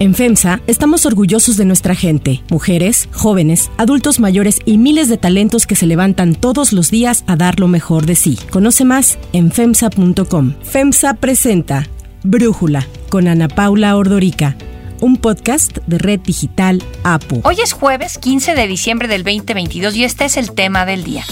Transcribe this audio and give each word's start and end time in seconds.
En 0.00 0.14
FEMSA 0.14 0.62
estamos 0.66 1.04
orgullosos 1.04 1.58
de 1.58 1.66
nuestra 1.66 1.94
gente, 1.94 2.42
mujeres, 2.48 3.06
jóvenes, 3.12 3.70
adultos 3.76 4.18
mayores 4.18 4.60
y 4.64 4.78
miles 4.78 5.10
de 5.10 5.18
talentos 5.18 5.66
que 5.66 5.76
se 5.76 5.86
levantan 5.86 6.34
todos 6.34 6.72
los 6.72 6.90
días 6.90 7.22
a 7.26 7.36
dar 7.36 7.60
lo 7.60 7.68
mejor 7.68 8.06
de 8.06 8.14
sí. 8.14 8.38
Conoce 8.48 8.86
más 8.86 9.18
en 9.34 9.52
FEMSA.com. 9.52 10.54
FEMSA 10.62 11.14
presenta 11.14 11.86
Brújula 12.22 12.86
con 13.10 13.28
Ana 13.28 13.48
Paula 13.48 13.94
Ordorica 13.94 14.56
un 15.00 15.16
podcast 15.16 15.78
de 15.86 15.98
Red 15.98 16.20
Digital 16.20 16.82
APU. 17.04 17.40
Hoy 17.44 17.56
es 17.62 17.72
jueves 17.72 18.18
15 18.18 18.54
de 18.54 18.66
diciembre 18.66 19.08
del 19.08 19.24
2022 19.24 19.96
y 19.96 20.04
este 20.04 20.26
es 20.26 20.36
el 20.36 20.52
tema 20.52 20.86
del 20.86 21.04
día. 21.04 21.24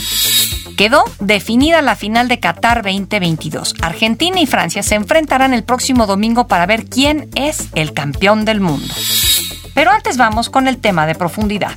Quedó 0.79 1.03
definida 1.19 1.83
la 1.83 1.97
final 1.97 2.29
de 2.29 2.39
Qatar 2.39 2.85
2022. 2.85 3.75
Argentina 3.83 4.41
y 4.41 4.47
Francia 4.47 4.85
se 4.85 4.95
enfrentarán 4.95 5.53
el 5.53 5.65
próximo 5.65 6.07
domingo 6.07 6.47
para 6.47 6.67
ver 6.67 6.85
quién 6.85 7.29
es 7.35 7.67
el 7.75 7.93
campeón 7.93 8.45
del 8.45 8.61
mundo. 8.61 8.95
Pero 9.75 9.91
antes 9.91 10.17
vamos 10.17 10.49
con 10.49 10.69
el 10.69 10.79
tema 10.79 11.09
de 11.09 11.17
profundidad. 11.17 11.73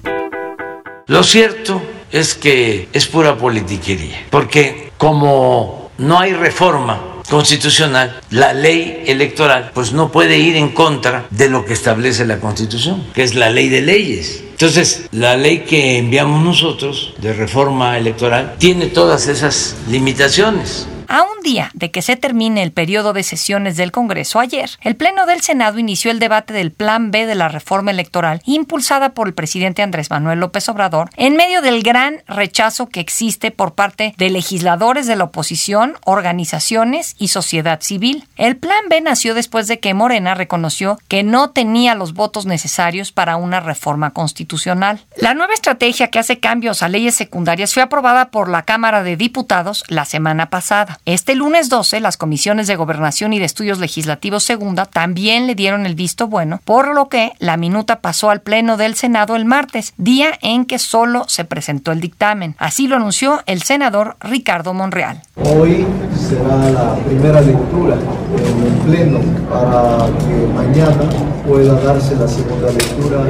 Lo 1.08 1.24
cierto 1.24 1.82
es 2.12 2.36
que 2.36 2.90
es 2.94 3.08
pura 3.08 3.36
politiquería, 3.38 4.28
porque 4.30 4.92
como 5.00 5.90
no 5.98 6.20
hay 6.20 6.34
reforma 6.34 7.02
constitucional, 7.28 8.20
la 8.30 8.54
ley 8.54 9.02
electoral, 9.08 9.72
pues 9.74 9.94
no 9.94 10.12
puede 10.12 10.38
ir 10.38 10.56
en 10.58 10.70
contra 10.70 11.26
de 11.32 11.50
lo 11.50 11.66
que 11.66 11.74
establece 11.74 12.24
la 12.28 12.40
Constitución, 12.40 13.08
que 13.16 13.24
es 13.24 13.34
la 13.34 13.50
ley 13.50 13.68
de 13.68 13.82
leyes. 13.82 14.44
Entonces, 14.62 15.08
la 15.12 15.36
ley 15.38 15.62
que 15.62 15.98
enviamos 15.98 16.44
nosotros 16.44 17.16
de 17.20 17.34
reforma 17.34 17.98
electoral 17.98 18.58
tiene 18.60 18.86
todas 18.86 19.28
esas 19.28 19.76
limitaciones. 19.90 20.86
A 21.14 21.24
un 21.24 21.44
día 21.44 21.72
de 21.74 21.92
que 21.92 22.02
se 22.02 22.16
termine 22.16 22.64
el 22.64 22.72
periodo 22.72 23.12
de 23.12 23.24
sesiones 23.24 23.76
del 23.76 23.92
Congreso 23.92 24.40
ayer, 24.40 24.70
el 24.80 24.96
Pleno 24.96 25.26
del 25.26 25.42
Senado 25.42 25.78
inició 25.78 26.10
el 26.10 26.20
debate 26.20 26.54
del 26.54 26.72
Plan 26.72 27.12
B 27.12 27.26
de 27.26 27.36
la 27.36 27.50
reforma 27.50 27.92
electoral 27.92 28.42
impulsada 28.46 29.10
por 29.10 29.28
el 29.28 29.34
presidente 29.34 29.82
Andrés 29.82 30.10
Manuel 30.10 30.40
López 30.40 30.70
Obrador 30.70 31.10
en 31.18 31.36
medio 31.36 31.62
del 31.62 31.84
gran 31.84 32.24
rechazo 32.30 32.88
que 32.88 33.02
existe 33.02 33.52
por 33.52 33.74
parte 33.74 34.16
de 34.18 34.30
legisladores 34.30 35.06
de 35.06 35.18
la 35.18 35.26
oposición, 35.26 35.96
organizaciones 36.06 37.18
y 37.20 37.28
sociedad 37.28 37.82
civil. 37.82 38.26
El 38.38 38.56
Plan 38.56 38.88
B 38.90 39.02
nació 39.02 39.34
después 39.34 39.68
de 39.68 39.82
que 39.82 39.94
Morena 39.94 40.34
reconoció 40.34 40.98
que 41.10 41.24
no 41.24 41.50
tenía 41.50 41.94
los 41.94 42.14
votos 42.14 42.46
necesarios 42.46 43.12
para 43.12 43.36
una 43.36 43.60
reforma 43.60 44.12
constitucional. 44.12 45.02
La 45.18 45.34
nueva 45.34 45.56
estrategia 45.56 46.08
que 46.08 46.20
hace 46.20 46.40
cambios 46.40 46.82
a 46.84 46.88
leyes 46.88 47.16
secundarias 47.16 47.74
fue 47.74 47.84
aprobada 47.84 48.32
por 48.32 48.48
la 48.48 48.64
Cámara 48.64 49.04
de 49.04 49.18
Diputados 49.18 49.84
la 49.90 50.06
semana 50.06 50.50
pasada. 50.50 51.00
Este 51.06 51.34
lunes 51.34 51.68
12, 51.68 52.00
las 52.00 52.16
comisiones 52.16 52.68
de 52.68 52.76
Gobernación 52.76 53.34
y 53.34 53.40
de 53.40 53.46
Estudios 53.46 53.80
Legislativos 53.80 54.44
Segunda 54.44 54.86
también 54.86 55.48
le 55.48 55.56
dieron 55.56 55.88
el 55.88 55.96
visto 55.96 56.28
bueno, 56.28 56.60
por 56.64 56.94
lo 56.94 57.10
que 57.10 57.32
la 57.40 57.58
minuta 57.58 58.02
pasó 58.02 58.30
al 58.30 58.42
Pleno 58.42 58.78
del 58.78 58.94
Senado 58.94 59.36
el 59.36 59.46
martes, 59.46 59.96
día 59.98 60.38
en 60.44 60.66
que 60.66 60.78
solo 60.78 61.26
se 61.28 61.44
presentó 61.44 61.92
el 61.92 62.02
dictamen. 62.02 62.56
Así 62.60 62.88
lo 62.88 62.98
anunció 62.98 63.42
el 63.48 63.64
senador 63.64 64.16
Ricardo 64.20 64.76
Monreal. 64.76 65.24
Hoy 65.38 65.88
será 66.30 66.70
la 66.70 66.96
primera 66.98 67.42
lectura 67.42 67.96
en 68.38 68.68
el 68.68 68.74
Pleno 68.86 69.20
para 69.50 70.06
que 70.20 70.54
mañana 70.54 71.10
pueda 71.48 71.82
darse 71.82 72.16
la 72.16 72.28
segunda 72.28 72.72
lectura, 72.72 73.24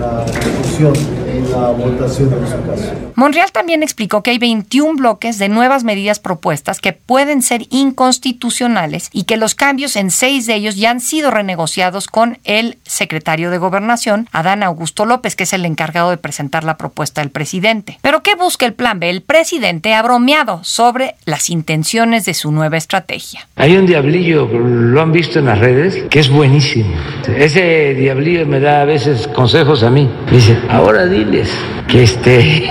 la 0.00 0.24
discusión 0.24 0.94
la 1.50 1.70
votación 1.70 2.32
en 2.32 2.46
su 2.46 2.66
caso. 2.66 2.92
Monreal 3.14 3.50
también 3.50 3.82
explicó 3.82 4.22
que 4.22 4.30
hay 4.30 4.38
21 4.38 4.96
bloques 4.96 5.38
de 5.38 5.48
nuevas 5.48 5.82
medidas 5.82 6.20
propuestas 6.20 6.80
que 6.80 6.92
pueden 6.92 7.42
ser 7.42 7.62
inconstitucionales 7.70 9.10
y 9.12 9.24
que 9.24 9.36
los 9.36 9.54
cambios 9.54 9.96
en 9.96 10.10
seis 10.10 10.46
de 10.46 10.54
ellos 10.54 10.76
ya 10.76 10.90
han 10.90 11.00
sido 11.00 11.30
renegociados 11.30 12.06
con 12.06 12.38
el 12.44 12.78
secretario 12.84 13.50
de 13.50 13.58
Gobernación, 13.58 14.28
Adán 14.32 14.62
Augusto 14.62 15.04
López, 15.04 15.34
que 15.34 15.42
es 15.44 15.52
el 15.52 15.64
encargado 15.64 16.10
de 16.10 16.16
presentar 16.16 16.64
la 16.64 16.76
propuesta 16.76 17.20
del 17.20 17.30
presidente. 17.30 17.98
Pero 18.02 18.22
¿qué 18.22 18.34
busca 18.34 18.66
el 18.66 18.74
plan 18.74 19.00
B? 19.00 19.10
El 19.10 19.22
presidente 19.22 19.94
ha 19.94 20.02
bromeado 20.02 20.60
sobre 20.62 21.16
las 21.24 21.50
intenciones 21.50 22.24
de 22.24 22.34
su 22.34 22.52
nueva 22.52 22.76
estrategia. 22.76 23.48
Hay 23.56 23.76
un 23.76 23.86
diablillo, 23.86 24.46
lo 24.46 25.00
han 25.00 25.12
visto 25.12 25.40
en 25.40 25.46
las 25.46 25.58
redes, 25.58 26.04
que 26.08 26.20
es 26.20 26.28
buenísimo. 26.28 26.94
Ese 27.36 27.94
diablillo 27.94 28.46
me 28.46 28.60
da 28.60 28.82
a 28.82 28.84
veces 28.84 29.26
consejos 29.28 29.82
a 29.82 29.90
mí. 29.90 30.08
Dice, 30.30 30.56
ahora 30.68 31.06
que 31.86 32.02
este... 32.02 32.70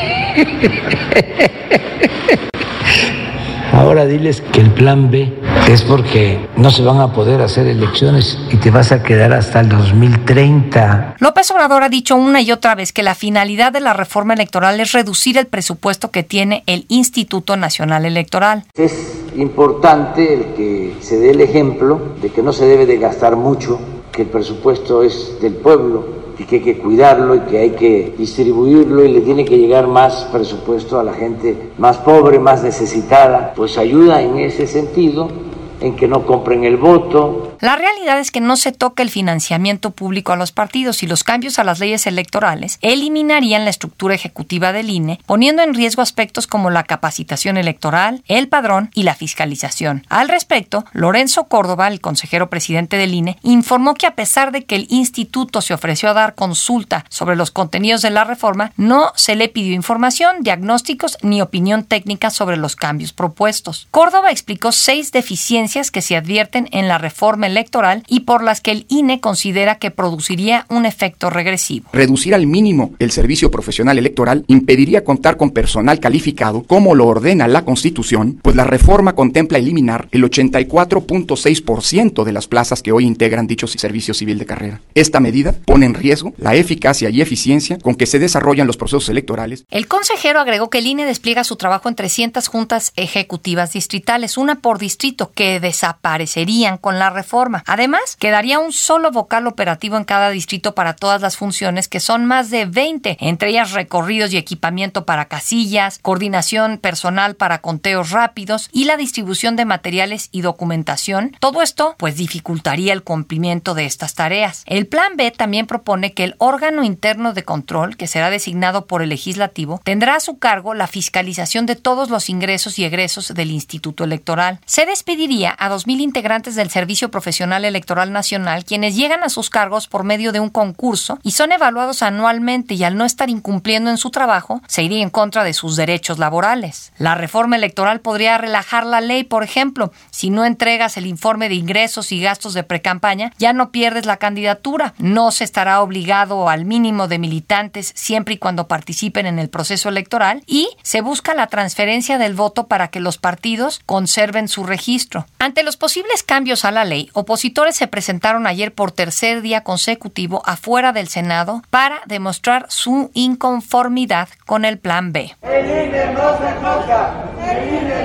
Ahora 3.73 4.05
diles 4.05 4.41
que 4.41 4.61
el 4.61 4.71
plan 4.71 5.11
B 5.11 5.31
es 5.69 5.83
porque 5.83 6.39
no 6.55 6.71
se 6.71 6.81
van 6.81 6.99
a 6.99 7.13
poder 7.13 7.41
hacer 7.41 7.67
elecciones 7.67 8.39
y 8.51 8.57
te 8.57 8.71
vas 8.71 8.91
a 8.91 9.03
quedar 9.03 9.33
hasta 9.33 9.59
el 9.59 9.69
2030. 9.69 11.17
López 11.19 11.51
Obrador 11.51 11.83
ha 11.83 11.89
dicho 11.89 12.15
una 12.15 12.41
y 12.41 12.51
otra 12.51 12.73
vez 12.73 12.91
que 12.91 13.03
la 13.03 13.13
finalidad 13.13 13.71
de 13.71 13.81
la 13.81 13.93
reforma 13.93 14.33
electoral 14.33 14.79
es 14.79 14.93
reducir 14.93 15.37
el 15.37 15.45
presupuesto 15.45 16.09
que 16.09 16.23
tiene 16.23 16.63
el 16.65 16.85
Instituto 16.87 17.55
Nacional 17.55 18.05
Electoral. 18.05 18.63
Es 18.73 19.25
importante 19.35 20.33
el 20.33 20.55
que 20.55 20.95
se 21.01 21.19
dé 21.19 21.31
el 21.31 21.41
ejemplo 21.41 22.15
de 22.21 22.29
que 22.29 22.41
no 22.41 22.53
se 22.53 22.65
debe 22.65 22.85
de 22.85 22.97
gastar 22.97 23.35
mucho, 23.35 23.79
que 24.11 24.23
el 24.23 24.29
presupuesto 24.29 25.03
es 25.03 25.39
del 25.41 25.53
pueblo 25.53 26.26
y 26.39 26.43
que 26.43 26.57
hay 26.57 26.61
que 26.61 26.77
cuidarlo 26.77 27.35
y 27.35 27.39
que 27.41 27.57
hay 27.57 27.69
que 27.71 28.13
distribuirlo 28.17 29.03
y 29.03 29.11
le 29.11 29.21
tiene 29.21 29.45
que 29.45 29.57
llegar 29.57 29.87
más 29.87 30.27
presupuesto 30.31 30.99
a 30.99 31.03
la 31.03 31.13
gente 31.13 31.71
más 31.77 31.97
pobre, 31.97 32.39
más 32.39 32.63
necesitada, 32.63 33.53
pues 33.55 33.77
ayuda 33.77 34.21
en 34.21 34.37
ese 34.37 34.67
sentido 34.67 35.46
en 35.81 35.95
que 35.95 36.07
no 36.07 36.25
compren 36.25 36.63
el 36.63 36.77
voto. 36.77 37.57
La 37.59 37.75
realidad 37.75 38.19
es 38.19 38.31
que 38.31 38.39
no 38.39 38.55
se 38.55 38.71
toca 38.71 39.03
el 39.03 39.09
financiamiento 39.09 39.91
público 39.91 40.31
a 40.31 40.35
los 40.35 40.51
partidos 40.51 41.03
y 41.03 41.07
los 41.07 41.23
cambios 41.23 41.59
a 41.59 41.63
las 41.63 41.79
leyes 41.79 42.07
electorales 42.07 42.77
eliminarían 42.81 43.63
la 43.63 43.69
estructura 43.69 44.15
ejecutiva 44.15 44.73
del 44.73 44.89
INE, 44.89 45.19
poniendo 45.25 45.63
en 45.63 45.73
riesgo 45.73 46.01
aspectos 46.01 46.47
como 46.47 46.69
la 46.69 46.83
capacitación 46.83 47.57
electoral, 47.57 48.23
el 48.27 48.47
padrón 48.47 48.91
y 48.93 49.03
la 49.03 49.15
fiscalización. 49.15 50.05
Al 50.09 50.29
respecto, 50.29 50.85
Lorenzo 50.93 51.45
Córdoba, 51.45 51.87
el 51.87 52.01
consejero 52.01 52.49
presidente 52.49 52.97
del 52.97 53.13
INE, 53.13 53.37
informó 53.43 53.95
que 53.95 54.07
a 54.07 54.15
pesar 54.15 54.51
de 54.51 54.65
que 54.65 54.75
el 54.75 54.87
instituto 54.89 55.61
se 55.61 55.73
ofreció 55.73 56.09
a 56.09 56.13
dar 56.13 56.35
consulta 56.35 57.05
sobre 57.09 57.35
los 57.35 57.51
contenidos 57.51 58.01
de 58.01 58.11
la 58.11 58.23
reforma, 58.23 58.71
no 58.77 59.11
se 59.15 59.35
le 59.35 59.49
pidió 59.49 59.73
información, 59.73 60.37
diagnósticos 60.41 61.17
ni 61.21 61.41
opinión 61.41 61.83
técnica 61.83 62.29
sobre 62.29 62.57
los 62.57 62.75
cambios 62.75 63.13
propuestos. 63.13 63.87
Córdoba 63.91 64.31
explicó 64.31 64.71
seis 64.71 65.11
deficiencias 65.11 65.66
que 65.67 66.01
se 66.01 66.15
advierten 66.15 66.67
en 66.71 66.87
la 66.87 66.97
reforma 66.97 67.47
electoral 67.47 68.03
y 68.07 68.21
por 68.21 68.43
las 68.43 68.61
que 68.61 68.71
el 68.71 68.85
INE 68.89 69.19
considera 69.19 69.75
que 69.75 69.91
produciría 69.91 70.65
un 70.69 70.85
efecto 70.85 71.29
regresivo. 71.29 71.89
Reducir 71.93 72.33
al 72.33 72.47
mínimo 72.47 72.91
el 72.99 73.11
servicio 73.11 73.51
profesional 73.51 73.97
electoral 73.97 74.45
impediría 74.47 75.03
contar 75.03 75.37
con 75.37 75.51
personal 75.51 75.99
calificado 75.99 76.63
como 76.63 76.95
lo 76.95 77.05
ordena 77.05 77.47
la 77.47 77.65
Constitución, 77.65 78.39
pues 78.41 78.55
la 78.55 78.63
reforma 78.63 79.13
contempla 79.13 79.57
eliminar 79.57 80.07
el 80.11 80.23
84.6% 80.23 82.23
de 82.23 82.31
las 82.31 82.47
plazas 82.47 82.81
que 82.81 82.91
hoy 82.91 83.05
integran 83.05 83.47
dicho 83.47 83.67
servicio 83.67 84.13
civil 84.13 84.39
de 84.39 84.45
carrera. 84.45 84.81
Esta 84.95 85.19
medida 85.19 85.53
pone 85.65 85.85
en 85.85 85.93
riesgo 85.93 86.33
la 86.37 86.55
eficacia 86.55 87.09
y 87.09 87.21
eficiencia 87.21 87.77
con 87.77 87.95
que 87.95 88.05
se 88.05 88.19
desarrollan 88.19 88.67
los 88.67 88.77
procesos 88.77 89.09
electorales. 89.09 89.65
El 89.69 89.87
consejero 89.87 90.39
agregó 90.39 90.69
que 90.69 90.79
el 90.79 90.87
INE 90.87 91.05
despliega 91.05 91.43
su 91.43 91.57
trabajo 91.57 91.89
en 91.89 91.95
300 91.95 92.47
juntas 92.47 92.93
ejecutivas 92.95 93.73
distritales, 93.73 94.37
una 94.37 94.55
por 94.55 94.79
distrito, 94.79 95.31
que 95.33 95.56
desaparecerían 95.59 96.77
con 96.77 96.99
la 96.99 97.09
reforma. 97.09 97.63
Además, 97.65 98.15
quedaría 98.17 98.59
un 98.59 98.73
solo 98.73 99.11
vocal 99.11 99.47
operativo 99.47 99.97
en 99.97 100.03
cada 100.03 100.29
distrito 100.29 100.75
para 100.75 100.95
todas 100.95 101.21
las 101.21 101.37
funciones, 101.37 101.87
que 101.87 101.99
son 101.99 102.25
más 102.25 102.49
de 102.49 102.65
20, 102.65 103.17
entre 103.19 103.49
ellas 103.49 103.71
recorridos 103.71 104.33
y 104.33 104.37
equipamiento 104.37 105.05
para 105.05 105.25
casillas, 105.25 105.99
coordinación 106.01 106.77
personal 106.77 107.35
para 107.35 107.61
conteos 107.61 108.11
rápidos 108.11 108.69
y 108.71 108.85
la 108.85 108.97
distribución 108.97 109.55
de 109.55 109.65
materiales 109.65 110.29
y 110.31 110.41
documentación. 110.41 111.35
Todo 111.39 111.61
esto, 111.61 111.95
pues, 111.97 112.17
dificultaría 112.17 112.93
el 112.93 113.03
cumplimiento 113.03 113.73
de 113.73 113.85
estas 113.85 114.15
tareas. 114.15 114.63
El 114.65 114.87
plan 114.87 115.17
B 115.17 115.31
también 115.31 115.67
propone 115.67 116.13
que 116.13 116.23
el 116.23 116.35
órgano 116.37 116.83
interno 116.83 117.33
de 117.33 117.43
control, 117.43 117.97
que 117.97 118.07
será 118.07 118.29
designado 118.29 118.87
por 118.87 119.01
el 119.01 119.09
legislativo, 119.09 119.81
tendrá 119.83 120.15
a 120.15 120.19
su 120.19 120.37
cargo 120.37 120.73
la 120.73 120.87
fiscalización 120.87 121.65
de 121.65 121.75
todos 121.75 122.09
los 122.09 122.29
ingresos 122.29 122.79
y 122.79 122.85
egresos 122.85 123.33
del 123.33 123.51
Instituto 123.51 124.03
Electoral. 124.03 124.59
Se 124.65 124.85
despediría 124.85 125.46
a 125.57 125.69
2.000 125.69 126.01
integrantes 126.01 126.55
del 126.55 126.69
Servicio 126.69 127.11
Profesional 127.11 127.65
Electoral 127.65 128.11
Nacional, 128.11 128.65
quienes 128.65 128.95
llegan 128.95 129.23
a 129.23 129.29
sus 129.29 129.49
cargos 129.49 129.87
por 129.87 130.03
medio 130.03 130.31
de 130.31 130.39
un 130.39 130.49
concurso 130.49 131.19
y 131.23 131.31
son 131.31 131.51
evaluados 131.51 132.01
anualmente 132.01 132.73
y 132.73 132.83
al 132.83 132.97
no 132.97 133.05
estar 133.05 133.29
incumpliendo 133.29 133.89
en 133.89 133.97
su 133.97 134.09
trabajo, 134.09 134.61
se 134.67 134.83
iría 134.83 135.03
en 135.03 135.09
contra 135.09 135.43
de 135.43 135.53
sus 135.53 135.75
derechos 135.75 136.19
laborales. 136.19 136.91
La 136.97 137.15
reforma 137.15 137.55
electoral 137.55 137.99
podría 138.01 138.37
relajar 138.37 138.85
la 138.85 139.01
ley, 139.01 139.23
por 139.23 139.43
ejemplo, 139.43 139.91
si 140.09 140.29
no 140.29 140.45
entregas 140.45 140.97
el 140.97 141.05
informe 141.05 141.49
de 141.49 141.55
ingresos 141.55 142.11
y 142.11 142.21
gastos 142.21 142.53
de 142.53 142.63
precampaña, 142.63 143.31
ya 143.37 143.53
no 143.53 143.71
pierdes 143.71 144.05
la 144.05 144.17
candidatura. 144.17 144.93
No 144.97 145.31
se 145.31 145.43
estará 145.43 145.81
obligado 145.81 146.49
al 146.49 146.65
mínimo 146.65 147.07
de 147.07 147.19
militantes 147.19 147.91
siempre 147.95 148.35
y 148.35 148.37
cuando 148.37 148.67
participen 148.67 149.25
en 149.25 149.39
el 149.39 149.49
proceso 149.49 149.89
electoral 149.89 150.43
y 150.45 150.69
se 150.83 151.01
busca 151.01 151.33
la 151.33 151.47
transferencia 151.47 152.17
del 152.17 152.33
voto 152.33 152.67
para 152.67 152.89
que 152.89 152.99
los 152.99 153.17
partidos 153.17 153.81
conserven 153.85 154.47
su 154.47 154.63
registro. 154.63 155.25
Ante 155.39 155.61
los 155.61 155.77
posibles 155.77 156.23
cambios 156.23 156.65
a 156.65 156.71
la 156.71 156.83
ley, 156.83 157.11
opositores 157.13 157.75
se 157.75 157.87
presentaron 157.87 158.47
ayer 158.47 158.73
por 158.73 158.91
tercer 158.91 159.41
día 159.41 159.63
consecutivo 159.63 160.41
afuera 160.45 160.93
del 160.93 161.07
Senado 161.07 161.61
para 161.69 162.01
demostrar 162.07 162.65
su 162.69 163.11
inconformidad 163.13 164.29
con 164.47 164.65
el 164.65 164.79
Plan 164.79 165.13
B. 165.13 165.35
No 165.43 165.49
se 165.49 166.53
toca, 166.53 167.13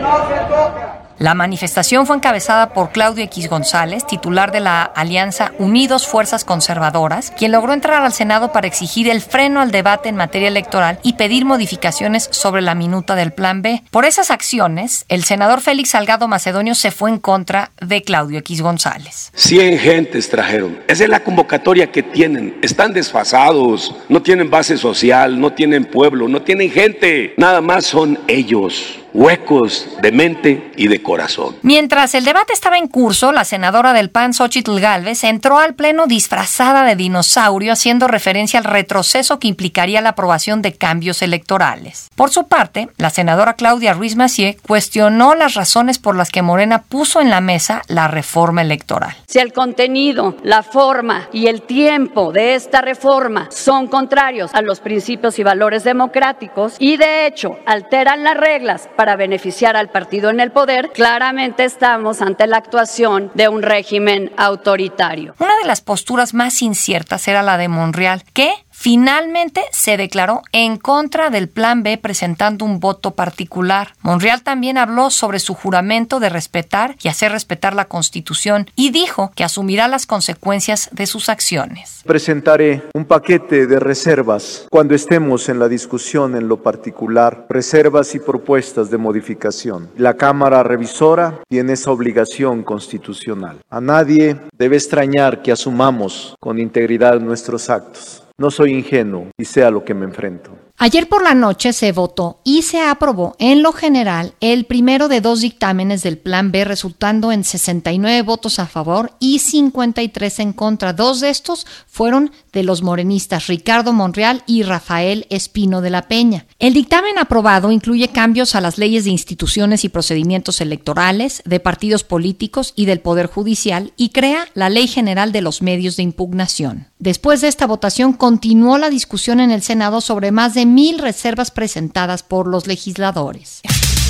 no 0.02 0.28
se 0.28 0.44
toca. 0.44 1.01
La 1.22 1.36
manifestación 1.36 2.04
fue 2.04 2.16
encabezada 2.16 2.70
por 2.70 2.90
Claudio 2.90 3.22
X 3.22 3.48
González, 3.48 4.04
titular 4.04 4.50
de 4.50 4.58
la 4.58 4.82
alianza 4.82 5.52
Unidos 5.60 6.04
Fuerzas 6.04 6.44
Conservadoras, 6.44 7.30
quien 7.30 7.52
logró 7.52 7.72
entrar 7.72 8.02
al 8.02 8.12
Senado 8.12 8.50
para 8.50 8.66
exigir 8.66 9.08
el 9.08 9.20
freno 9.20 9.60
al 9.60 9.70
debate 9.70 10.08
en 10.08 10.16
materia 10.16 10.48
electoral 10.48 10.98
y 11.04 11.12
pedir 11.12 11.44
modificaciones 11.44 12.28
sobre 12.32 12.60
la 12.60 12.74
minuta 12.74 13.14
del 13.14 13.32
Plan 13.32 13.62
B. 13.62 13.84
Por 13.92 14.04
esas 14.04 14.32
acciones, 14.32 15.04
el 15.06 15.22
senador 15.22 15.60
Félix 15.60 15.90
Salgado 15.90 16.26
Macedonio 16.26 16.74
se 16.74 16.90
fue 16.90 17.10
en 17.10 17.20
contra 17.20 17.70
de 17.80 18.02
Claudio 18.02 18.40
X 18.40 18.60
González. 18.60 19.30
100 19.36 19.78
gentes 19.78 20.28
trajeron. 20.28 20.80
Esa 20.88 21.04
es 21.04 21.08
la 21.08 21.22
convocatoria 21.22 21.92
que 21.92 22.02
tienen. 22.02 22.58
Están 22.62 22.92
desfasados, 22.92 23.94
no 24.08 24.22
tienen 24.22 24.50
base 24.50 24.76
social, 24.76 25.40
no 25.40 25.52
tienen 25.52 25.84
pueblo, 25.84 26.26
no 26.26 26.42
tienen 26.42 26.68
gente. 26.68 27.34
Nada 27.36 27.60
más 27.60 27.86
son 27.86 28.18
ellos 28.26 29.01
huecos 29.14 29.88
de 30.00 30.12
mente 30.12 30.72
y 30.76 30.88
de 30.88 31.02
corazón. 31.02 31.56
Mientras 31.62 32.14
el 32.14 32.24
debate 32.24 32.52
estaba 32.52 32.78
en 32.78 32.88
curso, 32.88 33.32
la 33.32 33.44
senadora 33.44 33.92
del 33.92 34.10
PAN, 34.10 34.34
Xochitl 34.34 34.78
Galvez, 34.80 35.24
entró 35.24 35.58
al 35.58 35.74
pleno 35.74 36.06
disfrazada 36.06 36.84
de 36.84 36.96
dinosaurio 36.96 37.72
haciendo 37.72 38.08
referencia 38.08 38.58
al 38.58 38.64
retroceso 38.64 39.38
que 39.38 39.48
implicaría 39.48 40.00
la 40.00 40.10
aprobación 40.10 40.62
de 40.62 40.74
cambios 40.74 41.22
electorales. 41.22 42.10
Por 42.14 42.30
su 42.30 42.48
parte, 42.48 42.88
la 42.96 43.10
senadora 43.10 43.54
Claudia 43.54 43.94
Ruiz 43.94 44.16
Massieu 44.16 44.54
cuestionó 44.66 45.34
las 45.34 45.54
razones 45.54 45.98
por 45.98 46.16
las 46.16 46.30
que 46.30 46.42
Morena 46.42 46.82
puso 46.82 47.20
en 47.20 47.30
la 47.30 47.40
mesa 47.40 47.82
la 47.88 48.08
reforma 48.08 48.62
electoral. 48.62 49.14
Si 49.26 49.38
el 49.38 49.52
contenido, 49.52 50.36
la 50.42 50.62
forma 50.62 51.28
y 51.32 51.46
el 51.46 51.62
tiempo 51.62 52.32
de 52.32 52.54
esta 52.54 52.80
reforma 52.80 53.48
son 53.50 53.88
contrarios 53.88 54.54
a 54.54 54.62
los 54.62 54.80
principios 54.80 55.38
y 55.38 55.42
valores 55.42 55.84
democráticos 55.84 56.76
y 56.78 56.96
de 56.96 57.26
hecho 57.26 57.58
alteran 57.66 58.24
las 58.24 58.36
reglas 58.36 58.88
para 59.02 59.16
beneficiar 59.16 59.74
al 59.74 59.88
partido 59.88 60.30
en 60.30 60.38
el 60.38 60.52
poder, 60.52 60.90
claramente 60.90 61.64
estamos 61.64 62.22
ante 62.22 62.46
la 62.46 62.58
actuación 62.58 63.32
de 63.34 63.48
un 63.48 63.60
régimen 63.60 64.30
autoritario. 64.36 65.34
Una 65.40 65.56
de 65.60 65.66
las 65.66 65.80
posturas 65.80 66.34
más 66.34 66.62
inciertas 66.62 67.26
era 67.26 67.42
la 67.42 67.58
de 67.58 67.66
Monreal, 67.66 68.22
que 68.32 68.52
finalmente 68.82 69.62
se 69.70 69.96
declaró 69.96 70.42
en 70.50 70.76
contra 70.76 71.30
del 71.30 71.48
Plan 71.48 71.84
B 71.84 71.98
presentando 71.98 72.64
un 72.64 72.80
voto 72.80 73.12
particular. 73.12 73.94
Monreal 74.02 74.42
también 74.42 74.76
habló 74.76 75.10
sobre 75.10 75.38
su 75.38 75.54
juramento 75.54 76.18
de 76.18 76.28
respetar 76.28 76.96
y 77.00 77.06
hacer 77.06 77.30
respetar 77.30 77.76
la 77.76 77.84
Constitución 77.84 78.68
y 78.74 78.90
dijo 78.90 79.30
que 79.36 79.44
asumirá 79.44 79.86
las 79.86 80.04
consecuencias 80.04 80.88
de 80.90 81.06
sus 81.06 81.28
acciones. 81.28 82.02
Presentaré 82.04 82.82
un 82.92 83.04
paquete 83.04 83.68
de 83.68 83.78
reservas 83.78 84.66
cuando 84.68 84.96
estemos 84.96 85.48
en 85.48 85.60
la 85.60 85.68
discusión 85.68 86.34
en 86.34 86.48
lo 86.48 86.60
particular, 86.60 87.46
reservas 87.48 88.16
y 88.16 88.18
propuestas 88.18 88.90
de 88.90 88.98
modificación. 88.98 89.90
La 89.96 90.14
Cámara 90.14 90.64
Revisora 90.64 91.38
tiene 91.48 91.74
esa 91.74 91.92
obligación 91.92 92.64
constitucional. 92.64 93.58
A 93.70 93.80
nadie 93.80 94.40
debe 94.58 94.74
extrañar 94.74 95.40
que 95.40 95.52
asumamos 95.52 96.34
con 96.40 96.58
integridad 96.58 97.20
nuestros 97.20 97.70
actos. 97.70 98.21
No 98.42 98.50
soy 98.50 98.72
ingenuo 98.72 99.28
y 99.38 99.44
sé 99.44 99.62
a 99.62 99.70
lo 99.70 99.84
que 99.84 99.94
me 99.94 100.04
enfrento. 100.04 100.50
Ayer 100.78 101.08
por 101.08 101.22
la 101.22 101.34
noche 101.34 101.72
se 101.72 101.92
votó 101.92 102.40
y 102.42 102.62
se 102.62 102.80
aprobó 102.80 103.36
en 103.38 103.62
lo 103.62 103.72
general 103.72 104.34
el 104.40 104.64
primero 104.64 105.06
de 105.06 105.20
dos 105.20 105.40
dictámenes 105.40 106.02
del 106.02 106.18
Plan 106.18 106.50
B, 106.50 106.64
resultando 106.64 107.30
en 107.30 107.44
69 107.44 108.22
votos 108.22 108.58
a 108.58 108.66
favor 108.66 109.12
y 109.20 109.38
53 109.38 110.40
en 110.40 110.52
contra. 110.52 110.92
Dos 110.92 111.20
de 111.20 111.30
estos 111.30 111.66
fueron 111.86 112.32
de 112.52 112.64
los 112.64 112.82
morenistas 112.82 113.46
Ricardo 113.46 113.92
Monreal 113.92 114.42
y 114.46 114.64
Rafael 114.64 115.26
Espino 115.30 115.82
de 115.82 115.90
la 115.90 116.08
Peña. 116.08 116.46
El 116.58 116.74
dictamen 116.74 117.16
aprobado 117.18 117.70
incluye 117.70 118.08
cambios 118.08 118.54
a 118.54 118.60
las 118.60 118.76
leyes 118.76 119.04
de 119.04 119.10
instituciones 119.10 119.84
y 119.84 119.88
procedimientos 119.88 120.60
electorales, 120.60 121.42
de 121.44 121.60
partidos 121.60 122.02
políticos 122.02 122.72
y 122.74 122.86
del 122.86 123.00
Poder 123.00 123.26
Judicial 123.26 123.92
y 123.96 124.08
crea 124.08 124.48
la 124.54 124.68
Ley 124.68 124.88
General 124.88 125.30
de 125.30 125.42
los 125.42 125.62
Medios 125.62 125.96
de 125.96 126.02
Impugnación. 126.02 126.88
Después 126.98 127.40
de 127.40 127.48
esta 127.48 127.66
votación 127.66 128.12
continuó 128.12 128.78
la 128.78 128.90
discusión 128.90 129.40
en 129.40 129.50
el 129.50 129.62
Senado 129.62 130.00
sobre 130.00 130.30
más 130.30 130.54
de 130.54 130.66
mil 130.74 130.98
reservas 130.98 131.50
presentadas 131.50 132.22
por 132.22 132.46
los 132.46 132.66
legisladores. 132.66 133.60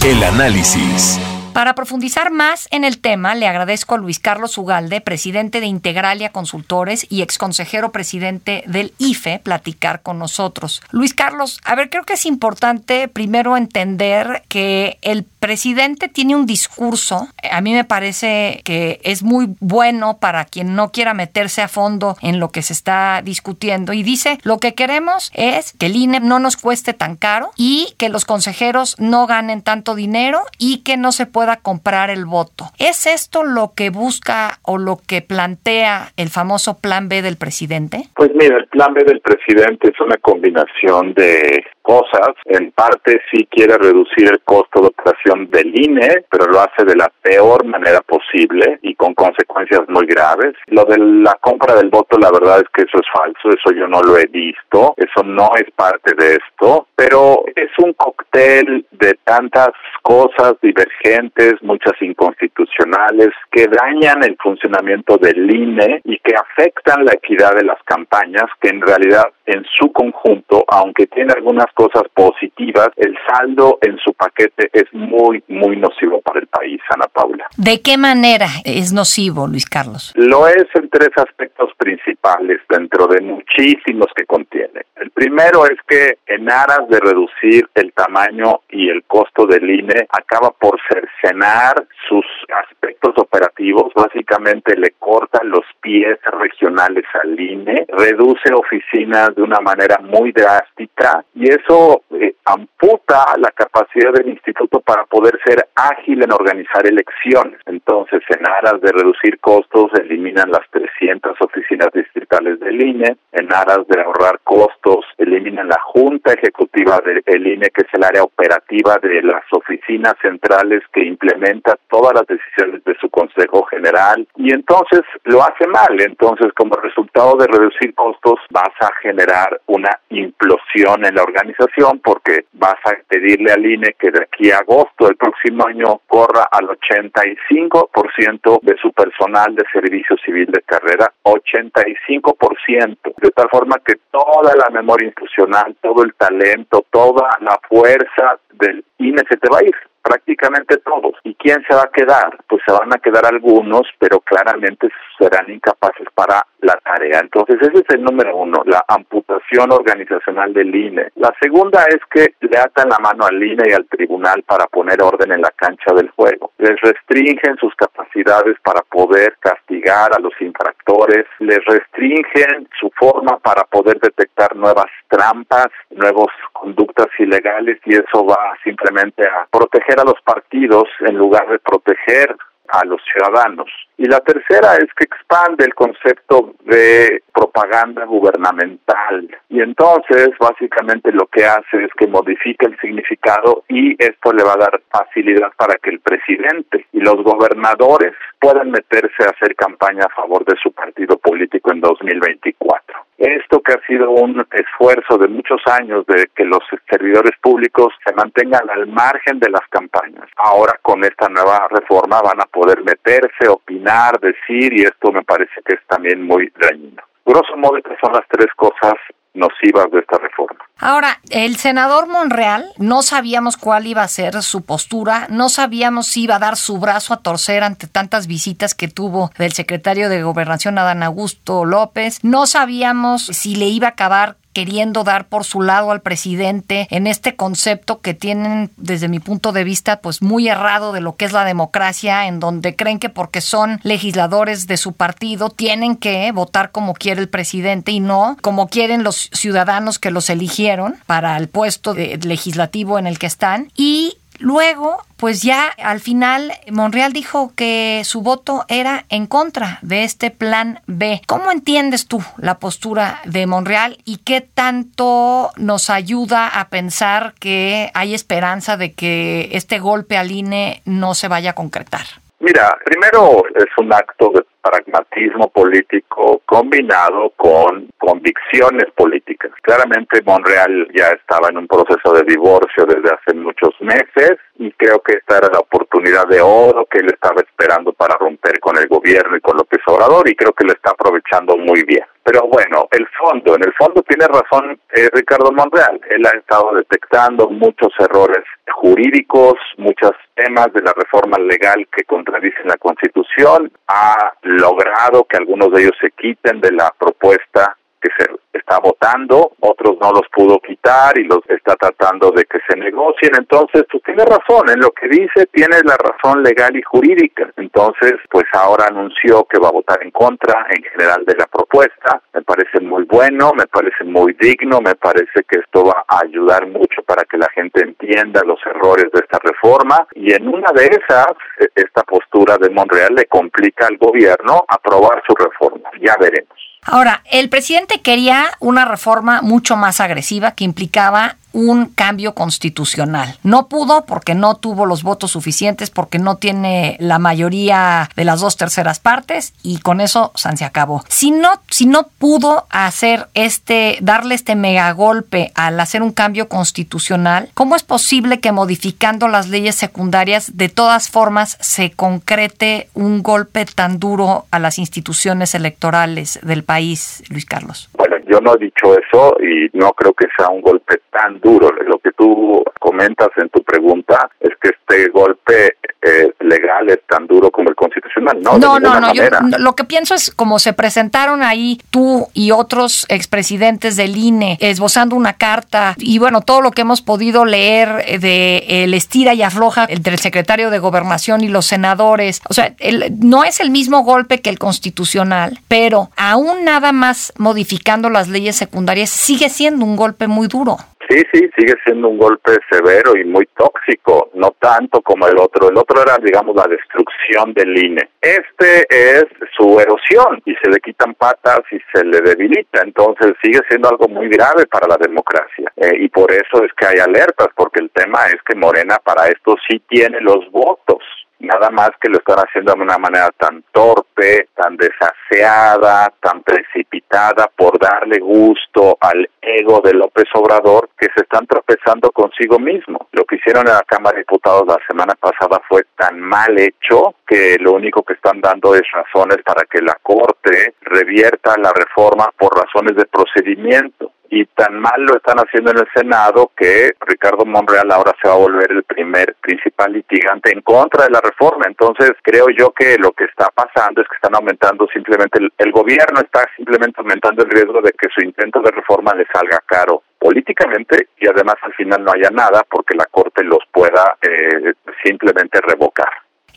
El 0.04 0.22
análisis. 0.22 1.18
Para 1.52 1.74
profundizar 1.74 2.30
más 2.30 2.66
en 2.70 2.82
el 2.82 2.98
tema, 2.98 3.34
le 3.34 3.46
agradezco 3.46 3.94
a 3.94 3.98
Luis 3.98 4.18
Carlos 4.18 4.56
Ugalde, 4.56 5.02
presidente 5.02 5.60
de 5.60 5.66
Integralia 5.66 6.30
Consultores 6.30 7.06
y 7.10 7.20
exconsejero 7.20 7.92
presidente 7.92 8.64
del 8.66 8.94
IFE, 8.96 9.38
platicar 9.40 10.00
con 10.00 10.18
nosotros. 10.18 10.80
Luis 10.92 11.12
Carlos, 11.12 11.60
a 11.64 11.74
ver, 11.74 11.90
creo 11.90 12.04
que 12.04 12.14
es 12.14 12.24
importante 12.24 13.06
primero 13.06 13.58
entender 13.58 14.44
que 14.48 14.98
el 15.02 15.24
presidente 15.24 16.08
tiene 16.08 16.36
un 16.36 16.46
discurso, 16.46 17.28
a 17.50 17.60
mí 17.60 17.74
me 17.74 17.84
parece 17.84 18.62
que 18.64 19.00
es 19.02 19.22
muy 19.22 19.54
bueno 19.60 20.18
para 20.18 20.46
quien 20.46 20.74
no 20.74 20.90
quiera 20.90 21.12
meterse 21.12 21.60
a 21.60 21.68
fondo 21.68 22.16
en 22.22 22.38
lo 22.38 22.50
que 22.50 22.62
se 22.62 22.72
está 22.72 23.20
discutiendo 23.22 23.92
y 23.92 24.02
dice, 24.02 24.38
lo 24.42 24.58
que 24.58 24.74
queremos 24.74 25.30
es 25.34 25.72
que 25.72 25.86
el 25.86 25.96
INE 25.96 26.20
no 26.20 26.38
nos 26.38 26.56
cueste 26.56 26.94
tan 26.94 27.16
caro 27.16 27.50
y 27.56 27.94
que 27.98 28.08
los 28.08 28.24
consejeros 28.24 28.94
no 28.98 29.26
ganen 29.26 29.62
tanto 29.62 29.94
dinero 29.94 30.42
y 30.58 30.78
que 30.78 30.96
no 30.96 31.12
se 31.12 31.26
pueda 31.26 31.41
pueda 31.42 31.56
comprar 31.56 32.08
el 32.10 32.24
voto. 32.24 32.66
¿Es 32.78 33.04
esto 33.06 33.42
lo 33.42 33.72
que 33.74 33.90
busca 33.90 34.60
o 34.62 34.78
lo 34.78 34.96
que 35.04 35.22
plantea 35.22 36.12
el 36.16 36.28
famoso 36.28 36.78
plan 36.80 37.08
B 37.08 37.20
del 37.20 37.36
presidente? 37.36 38.04
Pues 38.14 38.30
mira, 38.32 38.58
el 38.58 38.68
plan 38.68 38.94
B 38.94 39.02
del 39.02 39.20
presidente 39.20 39.88
es 39.88 40.00
una 40.00 40.18
combinación 40.18 41.14
de 41.14 41.64
cosas. 41.82 42.34
En 42.46 42.72
parte 42.72 43.20
sí 43.30 43.46
quiere 43.50 43.76
reducir 43.76 44.28
el 44.30 44.40
costo 44.40 44.80
de 44.80 44.88
operación 44.88 45.50
del 45.50 45.72
INE, 45.78 46.24
pero 46.30 46.46
lo 46.46 46.60
hace 46.60 46.84
de 46.84 46.96
la 46.96 47.10
peor 47.22 47.64
manera 47.66 48.00
posible 48.00 48.78
y 48.82 48.94
con 48.94 49.14
consecuencias 49.14 49.82
muy 49.88 50.06
graves. 50.06 50.54
Lo 50.68 50.84
de 50.84 50.98
la 50.98 51.36
compra 51.40 51.74
del 51.74 51.90
voto, 51.90 52.18
la 52.18 52.30
verdad 52.30 52.60
es 52.60 52.68
que 52.72 52.82
eso 52.82 52.98
es 52.98 53.06
falso, 53.12 53.48
eso 53.48 53.76
yo 53.76 53.86
no 53.86 54.00
lo 54.02 54.16
he 54.16 54.26
visto, 54.26 54.94
eso 54.96 55.22
no 55.24 55.50
es 55.56 55.70
parte 55.74 56.14
de 56.16 56.36
esto, 56.36 56.86
pero 56.96 57.44
es 57.54 57.70
un 57.78 57.92
cóctel 57.94 58.86
de 58.92 59.18
tantas 59.24 59.70
cosas 60.02 60.54
divergentes, 60.62 61.54
muchas 61.62 61.94
inconstitucionales, 62.00 63.30
que 63.50 63.66
dañan 63.66 64.22
el 64.24 64.36
funcionamiento 64.42 65.16
del 65.18 65.50
INE 65.50 66.00
y 66.04 66.18
que 66.18 66.34
afectan 66.34 67.04
la 67.04 67.12
equidad 67.12 67.54
de 67.54 67.64
las 67.64 67.82
campañas, 67.84 68.44
que 68.60 68.68
en 68.68 68.80
realidad 68.80 69.24
en 69.46 69.64
su 69.78 69.92
conjunto, 69.92 70.64
aunque 70.68 71.06
tiene 71.06 71.32
algunas 71.36 71.71
cosas 71.72 72.04
positivas, 72.14 72.88
el 72.96 73.16
saldo 73.26 73.78
en 73.82 73.98
su 73.98 74.12
paquete 74.14 74.70
es 74.72 74.92
muy, 74.92 75.42
muy 75.48 75.76
nocivo 75.76 76.20
para 76.20 76.40
el 76.40 76.46
país, 76.46 76.80
Ana 76.90 77.06
Paula. 77.06 77.46
¿De 77.56 77.80
qué 77.82 77.98
manera 77.98 78.46
es 78.64 78.92
nocivo, 78.92 79.46
Luis 79.46 79.66
Carlos? 79.66 80.12
Lo 80.14 80.48
es 80.48 80.66
en 80.74 80.88
tres 80.88 81.10
aspectos 81.16 81.70
principales 81.76 82.60
dentro 82.68 83.06
de 83.06 83.20
muchísimos 83.20 84.08
que 84.14 84.24
contiene. 84.26 84.82
El 84.96 85.10
primero 85.10 85.64
es 85.66 85.78
que 85.88 86.18
en 86.26 86.50
aras 86.50 86.88
de 86.88 87.00
reducir 87.00 87.68
el 87.74 87.92
tamaño 87.92 88.60
y 88.70 88.88
el 88.88 89.02
costo 89.04 89.46
del 89.46 89.68
INE, 89.68 90.06
acaba 90.10 90.50
por 90.50 90.78
cercenar 90.88 91.86
sus 92.08 92.24
aspectos 92.52 93.14
operativos, 93.16 93.92
básicamente 93.94 94.76
le 94.76 94.92
corta 94.98 95.42
los 95.44 95.64
pies 95.80 96.18
regionales 96.40 97.04
al 97.22 97.38
INE, 97.38 97.86
reduce 97.88 98.52
oficinas 98.54 99.34
de 99.34 99.42
una 99.42 99.60
manera 99.60 99.98
muy 100.02 100.32
drástica 100.32 101.24
y 101.34 101.50
eso 101.50 102.02
eh, 102.10 102.34
amputa 102.44 103.24
la 103.38 103.50
capacidad 103.50 104.12
del 104.12 104.28
instituto 104.28 104.80
para 104.80 105.04
poder 105.04 105.38
ser 105.44 105.68
ágil 105.74 106.22
en 106.22 106.32
organizar 106.32 106.86
elecciones. 106.86 107.60
Entonces, 107.66 108.22
en 108.28 108.46
aras 108.46 108.80
de 108.80 108.92
reducir 108.92 109.38
costos, 109.40 109.90
eliminan 110.00 110.50
las 110.50 110.68
300 110.70 111.36
oficinas 111.40 111.88
distritales 111.92 112.60
del 112.60 112.82
INE, 112.82 113.16
en 113.32 113.52
aras 113.52 113.86
de 113.88 114.00
ahorrar 114.00 114.40
costos, 114.44 115.04
eliminan 115.22 115.68
la 115.68 115.80
Junta 115.82 116.32
Ejecutiva 116.32 117.00
del 117.04 117.46
INE, 117.46 117.70
que 117.70 117.82
es 117.82 117.94
el 117.94 118.04
área 118.04 118.22
operativa 118.22 118.98
de 119.02 119.22
las 119.22 119.44
oficinas 119.52 120.14
centrales 120.20 120.82
que 120.92 121.04
implementa 121.04 121.78
todas 121.88 122.12
las 122.14 122.26
decisiones 122.26 122.84
de 122.84 122.96
su 123.00 123.08
Consejo 123.10 123.64
General 123.66 124.26
y 124.36 124.52
entonces 124.52 125.02
lo 125.24 125.42
hace 125.42 125.66
mal. 125.66 126.00
Entonces, 126.00 126.52
como 126.54 126.74
resultado 126.76 127.36
de 127.36 127.46
reducir 127.46 127.94
costos, 127.94 128.40
vas 128.50 128.72
a 128.80 128.90
generar 129.00 129.60
una 129.66 129.98
implosión 130.10 131.04
en 131.04 131.14
la 131.14 131.22
organización 131.22 132.00
porque 132.02 132.46
vas 132.52 132.78
a 132.84 132.92
pedirle 133.08 133.52
al 133.52 133.64
INE 133.64 133.94
que 133.98 134.10
de 134.10 134.22
aquí 134.22 134.50
a 134.50 134.58
agosto 134.58 135.06
del 135.06 135.16
próximo 135.16 135.66
año 135.66 136.00
corra 136.06 136.48
al 136.50 136.68
85% 136.68 138.60
de 138.62 138.76
su 138.80 138.92
personal 138.92 139.54
de 139.54 139.64
servicio 139.72 140.16
civil 140.24 140.46
de 140.46 140.62
carrera, 140.62 141.12
85%, 141.24 143.14
de 143.20 143.30
tal 143.30 143.48
forma 143.50 143.76
que 143.84 143.94
toda 144.10 144.54
la 144.56 144.70
memoria 144.70 145.11
institucional, 145.12 145.76
todo 145.80 146.04
el 146.04 146.14
talento, 146.14 146.84
toda 146.90 147.28
la 147.40 147.58
fuerza 147.68 148.38
del 148.54 148.84
INE 148.98 149.22
se 149.28 149.36
te 149.36 149.48
va 149.50 149.58
a 149.58 149.64
ir 149.64 149.74
prácticamente 150.02 150.76
todos. 150.78 151.14
¿Y 151.24 151.34
quién 151.34 151.62
se 151.68 151.74
va 151.74 151.82
a 151.82 151.90
quedar? 151.92 152.38
Pues 152.48 152.62
se 152.66 152.72
van 152.72 152.92
a 152.92 152.98
quedar 152.98 153.24
algunos, 153.26 153.82
pero 153.98 154.20
claramente 154.20 154.88
serán 155.22 155.50
incapaces 155.50 156.06
para 156.14 156.44
la 156.60 156.74
tarea. 156.84 157.20
Entonces 157.20 157.56
ese 157.60 157.78
es 157.78 157.94
el 157.94 158.02
número 158.02 158.36
uno, 158.36 158.62
la 158.66 158.84
amputación 158.88 159.70
organizacional 159.70 160.52
del 160.52 160.74
INE. 160.74 161.10
La 161.16 161.32
segunda 161.40 161.84
es 161.88 162.00
que 162.10 162.34
le 162.40 162.58
atan 162.58 162.88
la 162.88 162.98
mano 162.98 163.26
al 163.26 163.42
INE 163.42 163.64
y 163.68 163.72
al 163.72 163.86
tribunal 163.86 164.42
para 164.42 164.66
poner 164.66 165.00
orden 165.02 165.32
en 165.32 165.40
la 165.40 165.52
cancha 165.56 165.94
del 165.94 166.10
juego. 166.10 166.52
Les 166.58 166.80
restringen 166.80 167.56
sus 167.58 167.74
capacidades 167.74 168.56
para 168.62 168.82
poder 168.82 169.36
castigar 169.40 170.10
a 170.16 170.20
los 170.20 170.32
infractores, 170.40 171.26
les 171.38 171.64
restringen 171.64 172.68
su 172.80 172.90
forma 172.98 173.38
para 173.38 173.64
poder 173.64 173.98
detectar 174.00 174.56
nuevas 174.56 174.86
trampas, 175.08 175.68
nuevas 175.90 176.32
conductas 176.52 177.08
ilegales 177.18 177.78
y 177.84 177.94
eso 177.94 178.24
va 178.24 178.56
simplemente 178.64 179.24
a 179.26 179.46
proteger 179.50 180.00
a 180.00 180.04
los 180.04 180.20
partidos 180.24 180.88
en 181.00 181.16
lugar 181.16 181.48
de 181.48 181.58
proteger 181.58 182.36
a 182.72 182.84
los 182.86 183.00
ciudadanos. 183.04 183.68
Y 183.98 184.06
la 184.06 184.20
tercera 184.20 184.74
es 184.76 184.92
que 184.94 185.04
expande 185.04 185.64
el 185.64 185.74
concepto 185.74 186.54
de 186.64 187.22
propaganda 187.32 188.04
gubernamental. 188.06 189.28
Y 189.50 189.60
entonces, 189.60 190.30
básicamente 190.40 191.12
lo 191.12 191.26
que 191.26 191.44
hace 191.44 191.84
es 191.84 191.90
que 191.98 192.06
modifica 192.06 192.66
el 192.66 192.78
significado 192.80 193.64
y 193.68 193.94
esto 194.02 194.32
le 194.32 194.42
va 194.42 194.54
a 194.54 194.64
dar 194.64 194.80
facilidad 194.90 195.52
para 195.56 195.76
que 195.76 195.90
el 195.90 196.00
presidente 196.00 196.86
y 196.92 197.00
los 197.00 197.22
gobernadores 197.22 198.14
puedan 198.40 198.70
meterse 198.70 199.22
a 199.22 199.30
hacer 199.36 199.54
campaña 199.54 200.04
a 200.06 200.14
favor 200.14 200.44
de 200.46 200.56
su 200.62 200.72
partido 200.72 201.18
político 201.18 201.72
en 201.72 201.80
2024. 201.80 202.81
Esto 203.22 203.62
que 203.62 203.72
ha 203.72 203.86
sido 203.86 204.10
un 204.10 204.44
esfuerzo 204.50 205.16
de 205.16 205.28
muchos 205.28 205.60
años 205.66 206.04
de 206.06 206.28
que 206.34 206.44
los 206.44 206.58
servidores 206.90 207.30
públicos 207.40 207.94
se 208.04 208.12
mantengan 208.14 208.68
al 208.68 208.88
margen 208.88 209.38
de 209.38 209.48
las 209.48 209.62
campañas. 209.70 210.28
Ahora 210.34 210.72
con 210.82 211.04
esta 211.04 211.28
nueva 211.28 211.68
reforma 211.70 212.20
van 212.20 212.40
a 212.40 212.46
poder 212.46 212.82
meterse, 212.82 213.48
opinar, 213.48 214.18
decir 214.18 214.72
y 214.72 214.82
esto 214.82 215.12
me 215.12 215.22
parece 215.22 215.54
que 215.64 215.74
es 215.74 215.86
también 215.86 216.20
muy 216.20 216.52
dañino. 216.58 217.00
Grosso 217.24 217.56
modo, 217.56 217.76
estas 217.76 217.96
son 218.00 218.12
las 218.12 218.26
tres 218.28 218.52
cosas 218.56 218.94
nocivas 219.34 219.88
de 219.92 220.00
esta 220.00 220.18
reforma. 220.18 220.58
Ahora, 220.84 221.20
el 221.30 221.58
senador 221.58 222.08
Monreal, 222.08 222.66
no 222.76 223.04
sabíamos 223.04 223.56
cuál 223.56 223.86
iba 223.86 224.02
a 224.02 224.08
ser 224.08 224.42
su 224.42 224.62
postura, 224.62 225.28
no 225.30 225.48
sabíamos 225.48 226.08
si 226.08 226.24
iba 226.24 226.34
a 226.34 226.40
dar 226.40 226.56
su 226.56 226.78
brazo 226.78 227.14
a 227.14 227.18
torcer 227.18 227.62
ante 227.62 227.86
tantas 227.86 228.26
visitas 228.26 228.74
que 228.74 228.88
tuvo 228.88 229.30
del 229.38 229.52
secretario 229.52 230.08
de 230.08 230.24
Gobernación 230.24 230.78
Adán 230.78 231.04
Augusto 231.04 231.64
López, 231.64 232.18
no 232.24 232.48
sabíamos 232.48 233.26
si 233.26 233.54
le 233.54 233.68
iba 233.68 233.86
a 233.86 233.90
acabar 233.90 234.38
queriendo 234.52 235.04
dar 235.04 235.26
por 235.28 235.44
su 235.44 235.62
lado 235.62 235.90
al 235.90 236.00
presidente 236.02 236.86
en 236.90 237.06
este 237.06 237.36
concepto 237.36 238.00
que 238.00 238.14
tienen 238.14 238.70
desde 238.76 239.08
mi 239.08 239.20
punto 239.20 239.52
de 239.52 239.64
vista 239.64 240.00
pues 240.00 240.22
muy 240.22 240.48
errado 240.48 240.92
de 240.92 241.00
lo 241.00 241.16
que 241.16 241.24
es 241.24 241.32
la 241.32 241.44
democracia 241.44 242.26
en 242.26 242.40
donde 242.40 242.76
creen 242.76 242.98
que 242.98 243.08
porque 243.08 243.40
son 243.40 243.80
legisladores 243.82 244.66
de 244.66 244.76
su 244.76 244.92
partido 244.92 245.50
tienen 245.50 245.96
que 245.96 246.30
votar 246.32 246.70
como 246.70 246.94
quiere 246.94 247.20
el 247.20 247.28
presidente 247.28 247.92
y 247.92 248.00
no 248.00 248.36
como 248.40 248.68
quieren 248.68 249.04
los 249.04 249.30
ciudadanos 249.32 249.98
que 249.98 250.10
los 250.10 250.30
eligieron 250.30 250.96
para 251.06 251.36
el 251.36 251.48
puesto 251.48 251.94
de 251.94 252.18
legislativo 252.22 252.98
en 252.98 253.06
el 253.06 253.18
que 253.18 253.26
están. 253.26 253.70
Y 253.76 254.16
Luego, 254.42 254.98
pues 255.18 255.40
ya 255.42 255.68
al 255.68 256.00
final 256.00 256.52
Monreal 256.68 257.12
dijo 257.12 257.52
que 257.54 258.02
su 258.04 258.22
voto 258.22 258.64
era 258.66 259.04
en 259.08 259.28
contra 259.28 259.78
de 259.82 260.02
este 260.02 260.32
plan 260.32 260.80
B. 260.88 261.22
¿Cómo 261.28 261.52
entiendes 261.52 262.08
tú 262.08 262.20
la 262.38 262.58
postura 262.58 263.20
de 263.24 263.46
Monreal 263.46 263.98
y 264.04 264.16
qué 264.16 264.40
tanto 264.40 265.50
nos 265.56 265.90
ayuda 265.90 266.48
a 266.48 266.68
pensar 266.70 267.34
que 267.38 267.92
hay 267.94 268.14
esperanza 268.14 268.76
de 268.76 268.94
que 268.94 269.50
este 269.52 269.78
golpe 269.78 270.16
al 270.16 270.32
INE 270.32 270.82
no 270.86 271.14
se 271.14 271.28
vaya 271.28 271.50
a 271.50 271.54
concretar? 271.54 272.02
Mira, 272.40 272.76
primero 272.84 273.44
es 273.54 273.68
un 273.78 273.92
acto 273.92 274.32
de 274.34 274.42
pragmatismo 274.62 275.48
político 275.48 276.40
combinado 276.46 277.30
con 277.36 277.90
convicciones 277.98 278.86
políticas. 278.94 279.50
Claramente 279.62 280.22
Monreal 280.22 280.88
ya 280.94 281.08
estaba 281.08 281.48
en 281.48 281.58
un 281.58 281.66
proceso 281.66 282.12
de 282.14 282.22
divorcio 282.22 282.86
desde 282.86 283.14
hace 283.14 283.34
muchos 283.34 283.74
meses 283.80 284.38
y 284.58 284.70
creo 284.72 285.00
que 285.00 285.16
esta 285.16 285.38
era 285.38 285.48
la 285.52 285.60
oportunidad 285.60 286.26
de 286.28 286.40
oro 286.40 286.86
que 286.90 286.98
él 286.98 287.06
estaba 287.06 287.40
esperando 287.40 287.92
para 287.92 288.16
romper 288.16 288.60
con 288.60 288.78
el 288.78 288.86
gobierno 288.86 289.36
y 289.36 289.40
con 289.40 289.56
López 289.56 289.80
Obrador 289.86 290.28
y 290.28 290.36
creo 290.36 290.52
que 290.52 290.64
lo 290.64 290.72
está 290.72 290.92
aprovechando 290.92 291.56
muy 291.56 291.82
bien. 291.84 292.04
Pero 292.24 292.46
bueno, 292.46 292.86
el 292.92 293.06
fondo, 293.18 293.56
en 293.56 293.64
el 293.64 293.72
fondo 293.72 294.02
tiene 294.02 294.26
razón 294.28 294.78
eh, 294.94 295.08
Ricardo 295.12 295.50
Monreal. 295.50 296.00
Él 296.08 296.24
ha 296.24 296.36
estado 296.36 296.72
detectando 296.74 297.48
muchos 297.50 297.92
errores 297.98 298.44
jurídicos, 298.72 299.54
muchos 299.76 300.12
temas 300.34 300.72
de 300.72 300.82
la 300.82 300.92
reforma 300.92 301.36
legal 301.38 301.86
que 301.94 302.04
contradicen 302.04 302.68
la 302.68 302.76
Constitución. 302.76 303.72
Ha 303.88 304.34
logrado 304.56 305.24
que 305.24 305.36
algunos 305.36 305.70
de 305.72 305.82
ellos 305.82 305.96
se 306.00 306.10
quiten 306.10 306.60
de 306.60 306.72
la 306.72 306.92
propuesta 306.98 307.76
que 308.02 308.10
se 308.18 308.58
está 308.58 308.80
votando, 308.80 309.52
otros 309.60 309.96
no 310.00 310.10
los 310.10 310.28
pudo 310.34 310.58
quitar 310.58 311.16
y 311.16 311.24
los 311.24 311.40
está 311.48 311.76
tratando 311.76 312.32
de 312.32 312.44
que 312.44 312.58
se 312.68 312.76
negocien. 312.76 313.30
Entonces, 313.38 313.84
pues 313.90 314.02
tiene 314.02 314.24
razón, 314.24 314.68
en 314.68 314.80
lo 314.80 314.90
que 314.90 315.08
dice 315.08 315.46
tiene 315.52 315.76
la 315.84 315.96
razón 315.96 316.42
legal 316.42 316.76
y 316.76 316.82
jurídica. 316.82 317.50
Entonces, 317.56 318.14
pues 318.30 318.44
ahora 318.52 318.86
anunció 318.88 319.44
que 319.44 319.60
va 319.60 319.68
a 319.68 319.72
votar 319.72 320.02
en 320.02 320.10
contra 320.10 320.66
en 320.70 320.82
general 320.82 321.24
de 321.24 321.34
la 321.38 321.46
propuesta. 321.46 322.20
Me 322.34 322.42
parece 322.42 322.80
muy 322.80 323.04
bueno, 323.04 323.52
me 323.56 323.66
parece 323.66 324.04
muy 324.04 324.34
digno, 324.34 324.80
me 324.80 324.96
parece 324.96 325.44
que 325.48 325.60
esto 325.60 325.84
va 325.84 326.04
a 326.08 326.20
ayudar 326.24 326.66
mucho 326.66 326.91
para 327.02 327.24
que 327.24 327.36
la 327.36 327.48
gente 327.54 327.82
entienda 327.82 328.42
los 328.46 328.58
errores 328.66 329.06
de 329.12 329.20
esta 329.20 329.38
reforma 329.42 330.06
y 330.14 330.32
en 330.32 330.48
una 330.48 330.68
de 330.74 330.86
esas, 330.86 331.32
e, 331.58 331.68
esta 331.74 332.02
postura 332.02 332.56
de 332.58 332.70
Monreal 332.70 333.14
le 333.14 333.26
complica 333.26 333.86
al 333.86 333.96
gobierno 333.98 334.64
aprobar 334.68 335.22
su 335.26 335.34
reforma. 335.34 335.90
Ya 336.00 336.16
veremos. 336.20 336.52
Ahora, 336.84 337.22
el 337.30 337.48
presidente 337.48 338.02
quería 338.02 338.46
una 338.58 338.84
reforma 338.84 339.40
mucho 339.42 339.76
más 339.76 340.00
agresiva 340.00 340.56
que 340.56 340.64
implicaba 340.64 341.36
un 341.52 341.86
cambio 341.86 342.34
constitucional. 342.34 343.36
No 343.42 343.68
pudo 343.68 344.04
porque 344.06 344.34
no 344.34 344.54
tuvo 344.56 344.86
los 344.86 345.02
votos 345.02 345.32
suficientes, 345.32 345.90
porque 345.90 346.18
no 346.18 346.36
tiene 346.36 346.96
la 347.00 347.18
mayoría 347.18 348.08
de 348.14 348.24
las 348.24 348.40
dos 348.40 348.56
terceras 348.56 349.00
partes 349.00 349.54
y 349.62 349.78
con 349.78 350.00
eso 350.00 350.32
se 350.34 350.64
acabó. 350.64 351.04
Si 351.08 351.30
no, 351.30 351.60
si 351.70 351.86
no 351.86 352.08
pudo 352.18 352.66
hacer 352.70 353.28
este, 353.34 353.98
darle 354.00 354.34
este 354.34 354.54
megagolpe 354.54 355.52
al 355.54 355.80
hacer 355.80 356.02
un 356.02 356.12
cambio 356.12 356.48
constitucional, 356.48 357.50
¿cómo 357.54 357.76
es 357.76 357.82
posible 357.82 358.40
que 358.40 358.52
modificando 358.52 359.28
las 359.28 359.48
leyes 359.48 359.74
secundarias 359.74 360.56
de 360.56 360.68
todas 360.68 361.08
formas 361.08 361.56
se 361.60 361.90
concrete 361.90 362.88
un 362.94 363.22
golpe 363.22 363.64
tan 363.64 363.98
duro 363.98 364.46
a 364.50 364.58
las 364.58 364.78
instituciones 364.78 365.54
electorales 365.54 366.38
del 366.42 366.64
país, 366.64 367.22
Luis 367.28 367.46
Carlos? 367.46 367.88
Bueno, 367.96 368.16
yo 368.32 368.40
no 368.40 368.54
he 368.54 368.64
dicho 368.64 368.96
eso 368.98 369.36
y 369.40 369.68
no 369.76 369.92
creo 369.92 370.14
que 370.14 370.26
sea 370.36 370.48
un 370.48 370.62
golpe 370.62 371.02
tan 371.10 371.38
duro. 371.40 371.68
Lo 371.86 371.98
que 371.98 372.12
tú 372.12 372.64
comentas 372.80 373.28
en 373.36 373.50
tu 373.50 373.62
pregunta 373.62 374.30
es 374.40 374.50
que 374.60 374.70
este 374.70 375.10
golpe 375.10 375.76
eh, 376.00 376.32
legal 376.40 376.88
es 376.88 377.00
tan 377.08 377.26
duro 377.26 377.50
como 377.50 377.68
el 377.68 377.76
constitucional. 377.76 378.40
No, 378.42 378.58
no, 378.58 378.80
no, 378.80 379.00
no 379.00 379.12
yo, 379.12 379.24
lo 379.58 379.74
que 379.74 379.84
pienso 379.84 380.14
es 380.14 380.30
como 380.34 380.58
se 380.58 380.72
presentaron 380.72 381.42
ahí 381.42 381.78
tú 381.90 382.28
y 382.32 382.50
otros 382.50 383.06
expresidentes 383.08 383.96
del 383.96 384.16
INE 384.16 384.56
esbozando 384.60 385.14
una 385.14 385.34
carta 385.34 385.94
y 385.98 386.18
bueno, 386.18 386.40
todo 386.40 386.60
lo 386.60 386.70
que 386.70 386.82
hemos 386.82 387.02
podido 387.02 387.44
leer 387.44 388.20
de 388.20 388.64
el 388.84 388.94
estira 388.94 389.34
y 389.34 389.42
afloja 389.42 389.86
entre 389.88 390.14
el 390.14 390.18
secretario 390.18 390.70
de 390.70 390.78
gobernación 390.78 391.44
y 391.44 391.48
los 391.48 391.66
senadores. 391.66 392.40
O 392.48 392.54
sea, 392.54 392.74
el, 392.78 393.14
no 393.20 393.44
es 393.44 393.60
el 393.60 393.70
mismo 393.70 394.02
golpe 394.02 394.40
que 394.40 394.50
el 394.50 394.58
constitucional, 394.58 395.60
pero 395.68 396.10
aún 396.16 396.64
nada 396.64 396.92
más 396.92 397.32
modificando 397.38 398.10
las 398.22 398.28
leyes 398.28 398.54
secundarias 398.54 399.10
sigue 399.10 399.48
siendo 399.48 399.84
un 399.84 399.96
golpe 399.96 400.28
muy 400.28 400.46
duro. 400.46 400.76
Sí, 401.08 401.20
sí, 401.32 401.50
sigue 401.58 401.74
siendo 401.84 402.08
un 402.08 402.18
golpe 402.18 402.52
severo 402.70 403.16
y 403.16 403.24
muy 403.24 403.46
tóxico, 403.56 404.30
no 404.34 404.52
tanto 404.60 405.02
como 405.02 405.26
el 405.26 405.36
otro. 405.38 405.68
El 405.68 405.76
otro 405.76 406.00
era, 406.00 406.16
digamos, 406.22 406.54
la 406.54 406.68
destrucción 406.68 407.52
del 407.52 407.76
INE. 407.76 408.08
Este 408.20 408.86
es 408.88 409.24
su 409.56 409.80
erosión 409.80 410.40
y 410.44 410.54
se 410.54 410.70
le 410.70 410.78
quitan 410.78 411.14
patas 411.14 411.62
y 411.72 411.78
se 411.92 412.04
le 412.04 412.20
debilita. 412.20 412.82
Entonces 412.84 413.32
sigue 413.42 413.58
siendo 413.68 413.88
algo 413.88 414.06
muy 414.06 414.28
grave 414.28 414.66
para 414.66 414.86
la 414.86 414.96
democracia. 414.96 415.72
Eh, 415.76 415.96
y 415.98 416.08
por 416.08 416.30
eso 416.30 416.62
es 416.62 416.70
que 416.78 416.86
hay 416.86 417.00
alertas, 417.00 417.48
porque 417.56 417.80
el 417.80 417.90
tema 417.90 418.20
es 418.26 418.40
que 418.46 418.54
Morena 418.54 418.98
para 419.02 419.26
esto 419.26 419.56
sí 419.68 419.82
tiene 419.88 420.20
los 420.20 420.48
votos 420.52 421.02
nada 421.42 421.70
más 421.70 421.90
que 422.00 422.08
lo 422.08 422.18
están 422.18 422.38
haciendo 422.38 422.72
de 422.72 422.82
una 422.82 422.98
manera 422.98 423.28
tan 423.36 423.62
torpe, 423.72 424.48
tan 424.54 424.76
desaseada, 424.76 426.12
tan 426.20 426.42
precipitada 426.42 427.50
por 427.54 427.78
darle 427.78 428.18
gusto 428.20 428.96
al 429.00 429.28
ego 429.40 429.80
de 429.84 429.92
López 429.92 430.26
Obrador 430.34 430.90
que 430.98 431.08
se 431.14 431.22
están 431.22 431.46
tropezando 431.46 432.10
consigo 432.12 432.58
mismo. 432.58 433.08
Lo 433.12 433.24
que 433.24 433.36
hicieron 433.36 433.66
en 433.66 433.74
la 433.74 433.82
Cámara 433.86 434.14
de 434.14 434.20
Diputados 434.20 434.66
la 434.66 434.78
semana 434.86 435.14
pasada 435.14 435.60
fue 435.68 435.84
tan 435.96 436.20
mal 436.20 436.58
hecho 436.58 437.16
que 437.26 437.56
lo 437.60 437.72
único 437.72 438.02
que 438.02 438.14
están 438.14 438.40
dando 438.40 438.74
es 438.74 438.82
razones 438.92 439.38
para 439.44 439.64
que 439.66 439.82
la 439.82 439.98
Corte 440.02 440.74
revierta 440.82 441.56
la 441.58 441.72
reforma 441.72 442.30
por 442.38 442.56
razones 442.56 442.96
de 442.96 443.06
procedimiento 443.06 444.12
y 444.32 444.46
tan 444.46 444.80
mal 444.80 444.98
lo 445.02 445.18
están 445.18 445.36
haciendo 445.36 445.72
en 445.72 445.80
el 445.80 445.88
Senado 445.94 446.50
que 446.56 446.92
Ricardo 447.06 447.44
Monreal 447.44 447.92
ahora 447.92 448.14
se 448.20 448.26
va 448.26 448.32
a 448.32 448.38
volver 448.38 448.72
el 448.72 448.82
primer 448.82 449.36
principal 449.42 449.92
litigante 449.92 450.50
en 450.50 450.62
contra 450.62 451.04
de 451.04 451.10
la 451.10 451.20
reforma. 451.20 451.66
Entonces 451.68 452.12
creo 452.22 452.46
yo 452.48 452.70
que 452.70 452.96
lo 452.96 453.12
que 453.12 453.24
está 453.24 453.50
pasando 453.54 454.00
es 454.00 454.08
que 454.08 454.14
están 454.14 454.34
aumentando 454.34 454.88
simplemente, 454.90 455.38
el, 455.58 455.72
gobierno 455.72 456.20
está 456.22 456.48
simplemente 456.56 456.98
aumentando 457.02 457.44
el 457.44 457.50
riesgo 457.50 457.82
de 457.82 457.92
que 457.92 458.08
su 458.08 458.24
intento 458.24 458.62
de 458.62 458.70
reforma 458.70 459.12
le 459.14 459.26
salga 459.26 459.62
caro 459.66 460.02
políticamente 460.18 461.08
y 461.20 461.28
además 461.28 461.56
al 461.60 461.74
final 461.74 462.02
no 462.02 462.12
haya 462.12 462.30
nada 462.30 462.64
porque 462.70 462.96
la 462.96 463.04
Corte 463.10 463.44
los 463.44 463.60
pueda 463.70 464.16
eh, 464.22 464.72
simplemente 465.04 465.60
revocar. 465.60 466.08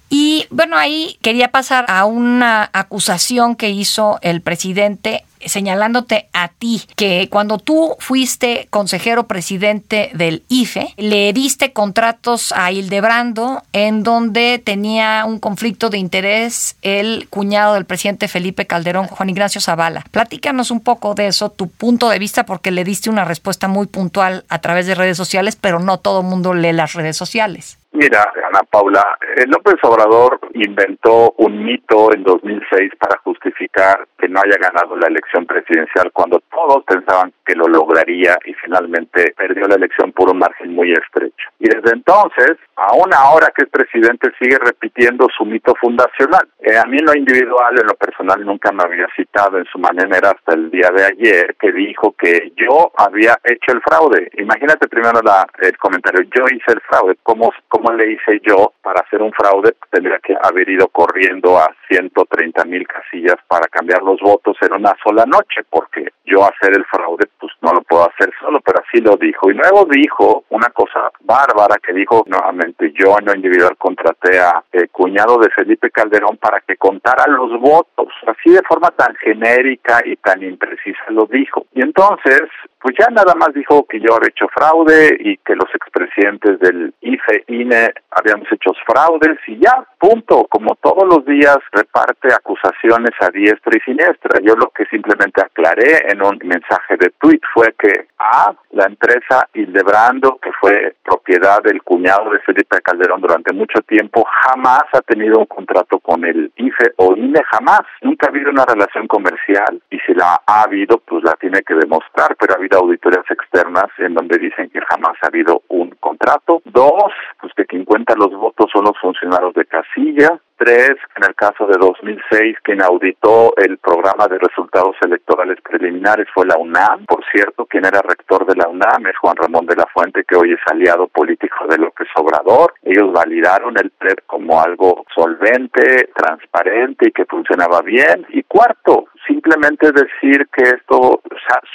Y 0.09 0.47
bueno, 0.49 0.77
ahí 0.77 1.17
quería 1.21 1.49
pasar 1.49 1.83
a 1.89 2.05
una 2.05 2.69
acusación 2.71 3.57
que 3.57 3.69
hizo 3.69 4.17
el 4.21 4.41
presidente 4.41 5.25
señalándote 5.45 6.29
a 6.33 6.49
ti 6.49 6.83
que 6.95 7.29
cuando 7.29 7.57
tú 7.57 7.95
fuiste 7.99 8.67
consejero 8.69 9.27
presidente 9.27 10.11
del 10.13 10.43
IFE, 10.49 10.93
le 10.97 11.33
diste 11.33 11.73
contratos 11.73 12.53
a 12.55 12.71
Hildebrando 12.71 13.63
en 13.73 14.03
donde 14.03 14.61
tenía 14.63 15.25
un 15.25 15.39
conflicto 15.39 15.89
de 15.89 15.97
interés 15.97 16.75
el 16.81 17.27
cuñado 17.29 17.75
del 17.75 17.85
presidente 17.85 18.27
Felipe 18.27 18.65
Calderón, 18.65 19.07
Juan 19.07 19.29
Ignacio 19.29 19.61
Zavala. 19.61 20.05
Platícanos 20.11 20.71
un 20.71 20.79
poco 20.79 21.15
de 21.15 21.27
eso, 21.27 21.49
tu 21.49 21.69
punto 21.69 22.09
de 22.09 22.19
vista, 22.19 22.45
porque 22.45 22.71
le 22.71 22.83
diste 22.83 23.09
una 23.09 23.25
respuesta 23.25 23.67
muy 23.67 23.87
puntual 23.87 24.45
a 24.49 24.59
través 24.59 24.87
de 24.87 24.95
redes 24.95 25.17
sociales, 25.17 25.55
pero 25.59 25.79
no 25.79 25.99
todo 25.99 26.21
el 26.21 26.27
mundo 26.27 26.53
lee 26.53 26.73
las 26.73 26.93
redes 26.93 27.17
sociales. 27.17 27.77
Mira, 27.95 28.29
Ana 28.45 28.59
Paula, 28.69 29.17
eh, 29.21 29.45
López 29.47 29.75
Obrador 29.83 30.37
inventó 30.53 31.33
un 31.37 31.63
mito 31.63 32.13
en 32.13 32.23
2006 32.23 32.91
para 32.99 33.17
justificar 33.19 34.05
que 34.19 34.27
no 34.27 34.41
haya 34.43 34.57
ganado 34.59 34.97
la 34.97 35.07
elección 35.07 35.45
presidencial 35.45 36.11
cuando 36.11 36.41
todos 36.51 36.83
pensaban 36.83 37.31
que 37.45 37.55
lo 37.55 37.67
lograría 37.67 38.37
y 38.43 38.53
finalmente 38.55 39.33
perdió 39.37 39.65
la 39.67 39.75
elección 39.75 40.11
por 40.11 40.29
un 40.29 40.39
margen 40.39 40.75
muy 40.75 40.91
estrecho. 40.91 41.49
Y 41.59 41.69
desde 41.69 41.93
entonces, 41.93 42.57
aún 42.75 43.13
ahora 43.13 43.53
que 43.55 43.63
es 43.63 43.69
presidente, 43.69 44.29
sigue 44.39 44.57
repitiendo 44.59 45.27
su 45.37 45.45
mito 45.45 45.73
fundacional. 45.79 46.45
Eh, 46.59 46.77
a 46.77 46.83
mí 46.85 46.97
en 46.97 47.05
lo 47.05 47.15
individual, 47.15 47.79
en 47.79 47.87
lo 47.87 47.95
personal, 47.95 48.43
nunca 48.45 48.73
me 48.73 48.83
había 48.83 49.07
citado 49.15 49.57
en 49.57 49.65
su 49.65 49.79
manera 49.79 50.31
hasta 50.31 50.55
el 50.55 50.69
día 50.69 50.89
de 50.93 51.05
ayer 51.05 51.55
que 51.59 51.71
dijo 51.71 52.13
que 52.17 52.51
yo 52.57 52.91
había 52.97 53.39
hecho 53.43 53.71
el 53.71 53.81
fraude. 53.81 54.29
Imagínate 54.37 54.87
primero 54.89 55.21
la, 55.23 55.47
el 55.61 55.77
comentario, 55.77 56.23
yo 56.35 56.43
hice 56.53 56.73
el 56.73 56.81
fraude. 56.81 57.17
¿Cómo, 57.23 57.53
cómo 57.69 57.84
le 57.93 58.13
hice 58.13 58.41
yo 58.43 58.73
para 58.81 59.01
hacer 59.01 59.21
un 59.21 59.31
fraude? 59.31 59.75
Tendría 59.89 60.19
que 60.19 60.35
haber 60.41 60.69
ido 60.69 60.87
corriendo 60.87 61.57
a 61.57 61.73
130 61.87 62.65
mil 62.65 62.87
casillas 62.87 63.37
para 63.47 63.67
cambiar 63.67 64.01
los 64.03 64.19
votos 64.19 64.57
en 64.61 64.73
una 64.73 64.95
sola 65.03 65.25
noche, 65.25 65.61
porque 65.69 66.07
yo 66.25 66.43
hacer 66.43 66.75
el 66.75 66.85
fraude, 66.85 67.25
pues 67.39 67.53
no 67.61 67.73
lo 67.73 67.81
puedo 67.81 68.09
hacer 68.09 68.31
solo, 68.39 68.59
pero 68.61 68.81
así 68.85 69.01
lo 69.01 69.15
dijo. 69.17 69.49
Y 69.49 69.53
luego 69.53 69.85
dijo 69.85 70.45
una 70.49 70.69
cosa 70.69 71.11
bárbara 71.21 71.77
que 71.81 71.93
dijo 71.93 72.23
nuevamente, 72.27 72.91
yo 72.93 73.17
en 73.19 73.25
lo 73.25 73.35
individual 73.35 73.77
contraté 73.77 74.39
a 74.39 74.63
el 74.71 74.89
cuñado 74.89 75.37
de 75.37 75.49
Felipe 75.49 75.91
Calderón 75.91 76.37
para 76.37 76.61
que 76.61 76.77
contara 76.77 77.25
los 77.27 77.59
votos, 77.59 78.07
así 78.27 78.51
de 78.51 78.63
forma 78.63 78.91
tan 78.91 79.15
genérica 79.15 80.01
y 80.05 80.15
tan 80.17 80.43
imprecisa 80.43 81.03
lo 81.09 81.25
dijo. 81.25 81.65
Y 81.73 81.81
entonces, 81.81 82.41
pues 82.85 82.97
ya 82.99 83.07
nada 83.09 83.33
más 83.33 83.51
dijo 83.51 83.83
que 83.89 83.99
yo 83.99 84.13
había 84.13 84.29
hecho 84.29 84.45
fraude 84.53 85.17
y 85.19 85.37
que 85.37 85.55
los 85.55 85.73
expresidentes 85.73 86.59
del 86.59 86.93
IFE, 87.01 87.43
INE 87.47 87.91
habíamos 88.11 88.45
hecho 88.51 88.73
fraudes 88.85 89.39
y 89.47 89.57
ya, 89.57 89.83
punto. 89.97 90.45
Como 90.47 90.75
todos 90.75 91.03
los 91.09 91.25
días 91.25 91.57
reparte 91.71 92.31
acusaciones 92.31 93.09
a 93.21 93.31
diestra 93.31 93.73
y 93.75 93.81
siniestra. 93.81 94.39
Yo 94.43 94.53
lo 94.53 94.69
que 94.69 94.85
simplemente 94.85 95.41
aclaré 95.41 96.11
en 96.11 96.23
un 96.23 96.37
mensaje 96.43 96.95
de 96.97 97.09
tweet 97.19 97.41
fue 97.55 97.73
que 97.73 98.05
A, 98.19 98.53
la 98.69 98.85
empresa 98.85 99.49
Hildebrando, 99.55 100.37
que 100.39 100.51
fue 100.61 100.95
propiedad 101.03 101.63
del 101.63 101.81
cuñado 101.81 102.29
de 102.29 102.39
Felipe 102.41 102.81
Calderón 102.81 103.21
durante 103.21 103.51
mucho 103.51 103.81
tiempo, 103.81 104.23
jamás 104.43 104.83
ha 104.93 105.01
tenido 105.01 105.39
un 105.39 105.45
contrato 105.47 105.97
con 105.99 106.23
el 106.23 106.51
IFE 106.55 106.93
o 106.97 107.15
INE, 107.15 107.41
jamás. 107.49 107.81
Nunca 108.01 108.27
ha 108.27 108.29
habido 108.29 108.51
una 108.51 108.65
relación 108.65 109.07
comercial 109.07 109.81
y 109.89 109.97
si 110.05 110.13
la 110.13 110.39
ha 110.45 110.61
habido, 110.61 110.99
pues 110.99 111.23
la 111.23 111.33
tiene 111.33 111.63
que 111.63 111.73
demostrar, 111.73 112.35
pero 112.39 112.53
ha 112.53 112.57
habido 112.57 112.74
auditorías 112.75 113.25
externas 113.29 113.87
en 113.97 114.13
donde 114.13 114.37
dicen 114.37 114.69
que 114.69 114.81
jamás 114.81 115.17
ha 115.21 115.27
habido 115.27 115.63
un 115.69 115.89
contrato. 115.99 116.61
Dos, 116.65 117.11
pues 117.41 117.53
que 117.55 117.65
quien 117.65 117.85
cuenta 117.85 118.15
los 118.15 118.31
votos 118.31 118.69
son 118.71 118.85
los 118.85 118.97
funcionarios 118.99 119.53
de 119.53 119.65
casilla. 119.65 120.39
Tres, 120.57 120.95
en 121.17 121.23
el 121.27 121.35
caso 121.35 121.67
de 121.67 121.77
2006, 121.77 122.57
quien 122.63 122.81
auditó 122.81 123.53
el 123.57 123.77
programa 123.77 124.27
de 124.27 124.39
resultados 124.39 124.95
electorales 125.01 125.59
preliminares 125.61 126.27
fue 126.33 126.45
la 126.45 126.57
UNAM. 126.57 127.05
Por 127.07 127.23
cierto, 127.29 127.65
quien 127.65 127.85
era 127.85 128.01
rector 128.01 128.45
de 128.45 128.55
la 128.55 128.69
UNAM 128.69 129.05
es 129.07 129.17
Juan 129.17 129.35
Ramón 129.35 129.65
de 129.65 129.75
la 129.75 129.85
Fuente, 129.93 130.23
que 130.23 130.37
hoy 130.37 130.53
es 130.53 130.59
aliado 130.71 131.07
político 131.07 131.67
de 131.67 131.77
López 131.77 132.07
Obrador. 132.15 132.73
Ellos 132.83 133.11
validaron 133.11 133.77
el 133.77 133.91
PREP 133.91 134.19
como 134.27 134.61
algo 134.61 135.05
solvente, 135.13 136.09
transparente 136.15 137.09
y 137.09 137.11
que 137.11 137.25
funcionaba 137.25 137.81
bien. 137.81 138.25
Y 138.29 138.43
cuarto, 138.43 139.07
simplemente 139.27 139.91
decir 139.91 140.47
que 140.51 140.63
esto 140.63 141.21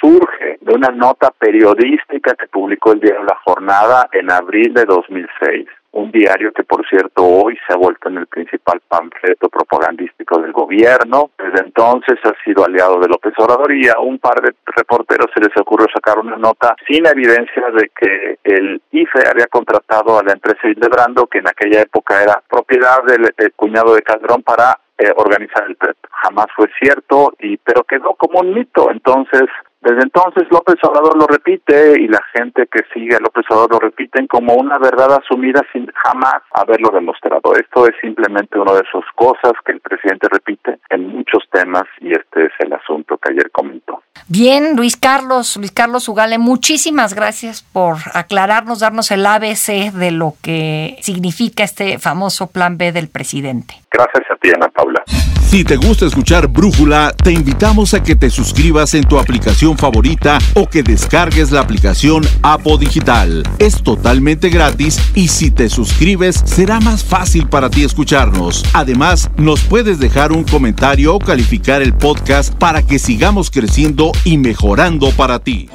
surge 0.00 0.58
de 0.60 0.74
una 0.74 0.88
nota 0.88 1.30
periodística 1.38 2.34
que 2.34 2.46
publicó 2.48 2.92
el 2.92 3.00
diario 3.00 3.24
La 3.24 3.38
Jornada 3.44 4.08
en 4.12 4.30
abril 4.30 4.74
de 4.74 4.84
2006 4.84 5.66
un 5.92 6.10
diario 6.12 6.52
que 6.52 6.62
por 6.62 6.86
cierto 6.88 7.24
hoy 7.24 7.58
se 7.66 7.72
ha 7.72 7.76
vuelto 7.76 8.08
en 8.08 8.18
el 8.18 8.26
principal 8.26 8.80
panfleto 8.86 9.48
propagandístico 9.48 10.40
del 10.40 10.52
gobierno. 10.52 11.30
Desde 11.36 11.66
entonces 11.66 12.18
ha 12.24 12.32
sido 12.44 12.64
aliado 12.64 13.00
de 13.00 13.08
López 13.08 13.32
Obrador 13.38 13.72
y 13.72 13.88
a 13.88 13.98
un 13.98 14.18
par 14.18 14.40
de 14.40 14.54
reporteros 14.66 15.30
se 15.34 15.40
les 15.40 15.56
ocurrió 15.56 15.86
sacar 15.92 16.18
una 16.18 16.36
nota 16.36 16.76
sin 16.86 17.06
evidencia 17.06 17.70
de 17.72 17.90
que 17.98 18.38
el 18.44 18.80
IFE 18.92 19.28
había 19.28 19.46
contratado 19.46 20.18
a 20.18 20.22
la 20.22 20.32
empresa 20.32 20.68
Hildebrando, 20.68 21.26
que 21.26 21.38
en 21.38 21.48
aquella 21.48 21.82
época 21.82 22.22
era 22.22 22.42
propiedad 22.48 23.02
del, 23.04 23.32
cuñado 23.56 23.94
de 23.94 24.02
Calderón, 24.02 24.42
para 24.42 24.78
eh, 25.00 25.12
organizar 25.16 25.64
el 25.66 25.76
PREP. 25.76 25.96
Jamás 26.10 26.46
fue 26.54 26.68
cierto, 26.78 27.32
y 27.40 27.56
pero 27.56 27.84
quedó 27.84 28.14
como 28.14 28.40
un 28.40 28.52
mito. 28.52 28.90
Entonces, 28.90 29.48
desde 29.80 30.02
entonces 30.02 30.44
López 30.50 30.76
Obrador 30.82 31.16
lo 31.16 31.26
repite 31.26 31.98
y 31.98 32.06
la 32.06 32.22
gente 32.34 32.66
que 32.66 32.80
sigue 32.92 33.16
a 33.16 33.20
López 33.20 33.46
Obrador 33.48 33.72
lo 33.72 33.78
repiten 33.78 34.26
como 34.26 34.54
una 34.54 34.78
verdad 34.78 35.18
asumida 35.22 35.62
sin 35.72 35.86
jamás 35.94 36.42
haberlo 36.52 36.90
demostrado. 36.90 37.54
Esto 37.54 37.86
es 37.86 37.94
simplemente 38.02 38.58
una 38.58 38.74
de 38.74 38.82
esas 38.86 39.04
cosas 39.14 39.52
que 39.64 39.72
el 39.72 39.80
presidente 39.80 40.28
repite 40.30 40.78
en 40.90 41.08
muchos 41.08 41.48
temas 41.50 41.84
y 42.00 42.12
este 42.12 42.44
es 42.44 42.52
el 42.58 42.74
asunto 42.74 43.16
que 43.16 43.32
ayer 43.32 43.50
comentó. 43.50 43.99
Bien, 44.32 44.76
Luis 44.76 44.96
Carlos, 44.96 45.56
Luis 45.56 45.72
Carlos 45.72 46.08
Ugale, 46.08 46.38
muchísimas 46.38 47.14
gracias 47.14 47.64
por 47.72 47.96
aclararnos, 48.14 48.78
darnos 48.78 49.10
el 49.10 49.26
ABC 49.26 49.90
de 49.92 50.12
lo 50.12 50.36
que 50.40 50.96
significa 51.02 51.64
este 51.64 51.98
famoso 51.98 52.46
plan 52.46 52.78
B 52.78 52.92
del 52.92 53.08
presidente. 53.08 53.74
Gracias 53.90 54.22
a 54.30 54.36
ti, 54.36 54.50
Ana 54.54 54.68
Paula. 54.68 55.02
Si 55.50 55.64
te 55.64 55.74
gusta 55.74 56.06
escuchar 56.06 56.46
Brújula, 56.46 57.12
te 57.24 57.32
invitamos 57.32 57.92
a 57.92 58.04
que 58.04 58.14
te 58.14 58.30
suscribas 58.30 58.94
en 58.94 59.02
tu 59.02 59.18
aplicación 59.18 59.76
favorita 59.76 60.38
o 60.54 60.68
que 60.68 60.84
descargues 60.84 61.50
la 61.50 61.60
aplicación 61.60 62.22
Apo 62.42 62.78
Digital. 62.78 63.42
Es 63.58 63.82
totalmente 63.82 64.48
gratis 64.48 65.00
y 65.16 65.26
si 65.26 65.50
te 65.50 65.68
suscribes 65.68 66.36
será 66.44 66.78
más 66.78 67.02
fácil 67.02 67.48
para 67.48 67.68
ti 67.68 67.82
escucharnos. 67.82 68.64
Además, 68.74 69.28
nos 69.38 69.64
puedes 69.64 69.98
dejar 69.98 70.30
un 70.30 70.44
comentario 70.44 71.16
o 71.16 71.18
calificar 71.18 71.82
el 71.82 71.94
podcast 71.94 72.54
para 72.54 72.84
que 72.84 73.00
sigamos 73.00 73.50
creciendo 73.50 74.12
y 74.24 74.38
mejorando 74.38 75.10
para 75.12 75.38
ti. 75.38 75.68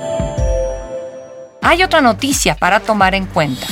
Hay 1.62 1.84
otra 1.84 2.02
noticia 2.02 2.56
para 2.56 2.80
tomar 2.80 3.16
en 3.16 3.26
cuenta. 3.26 3.68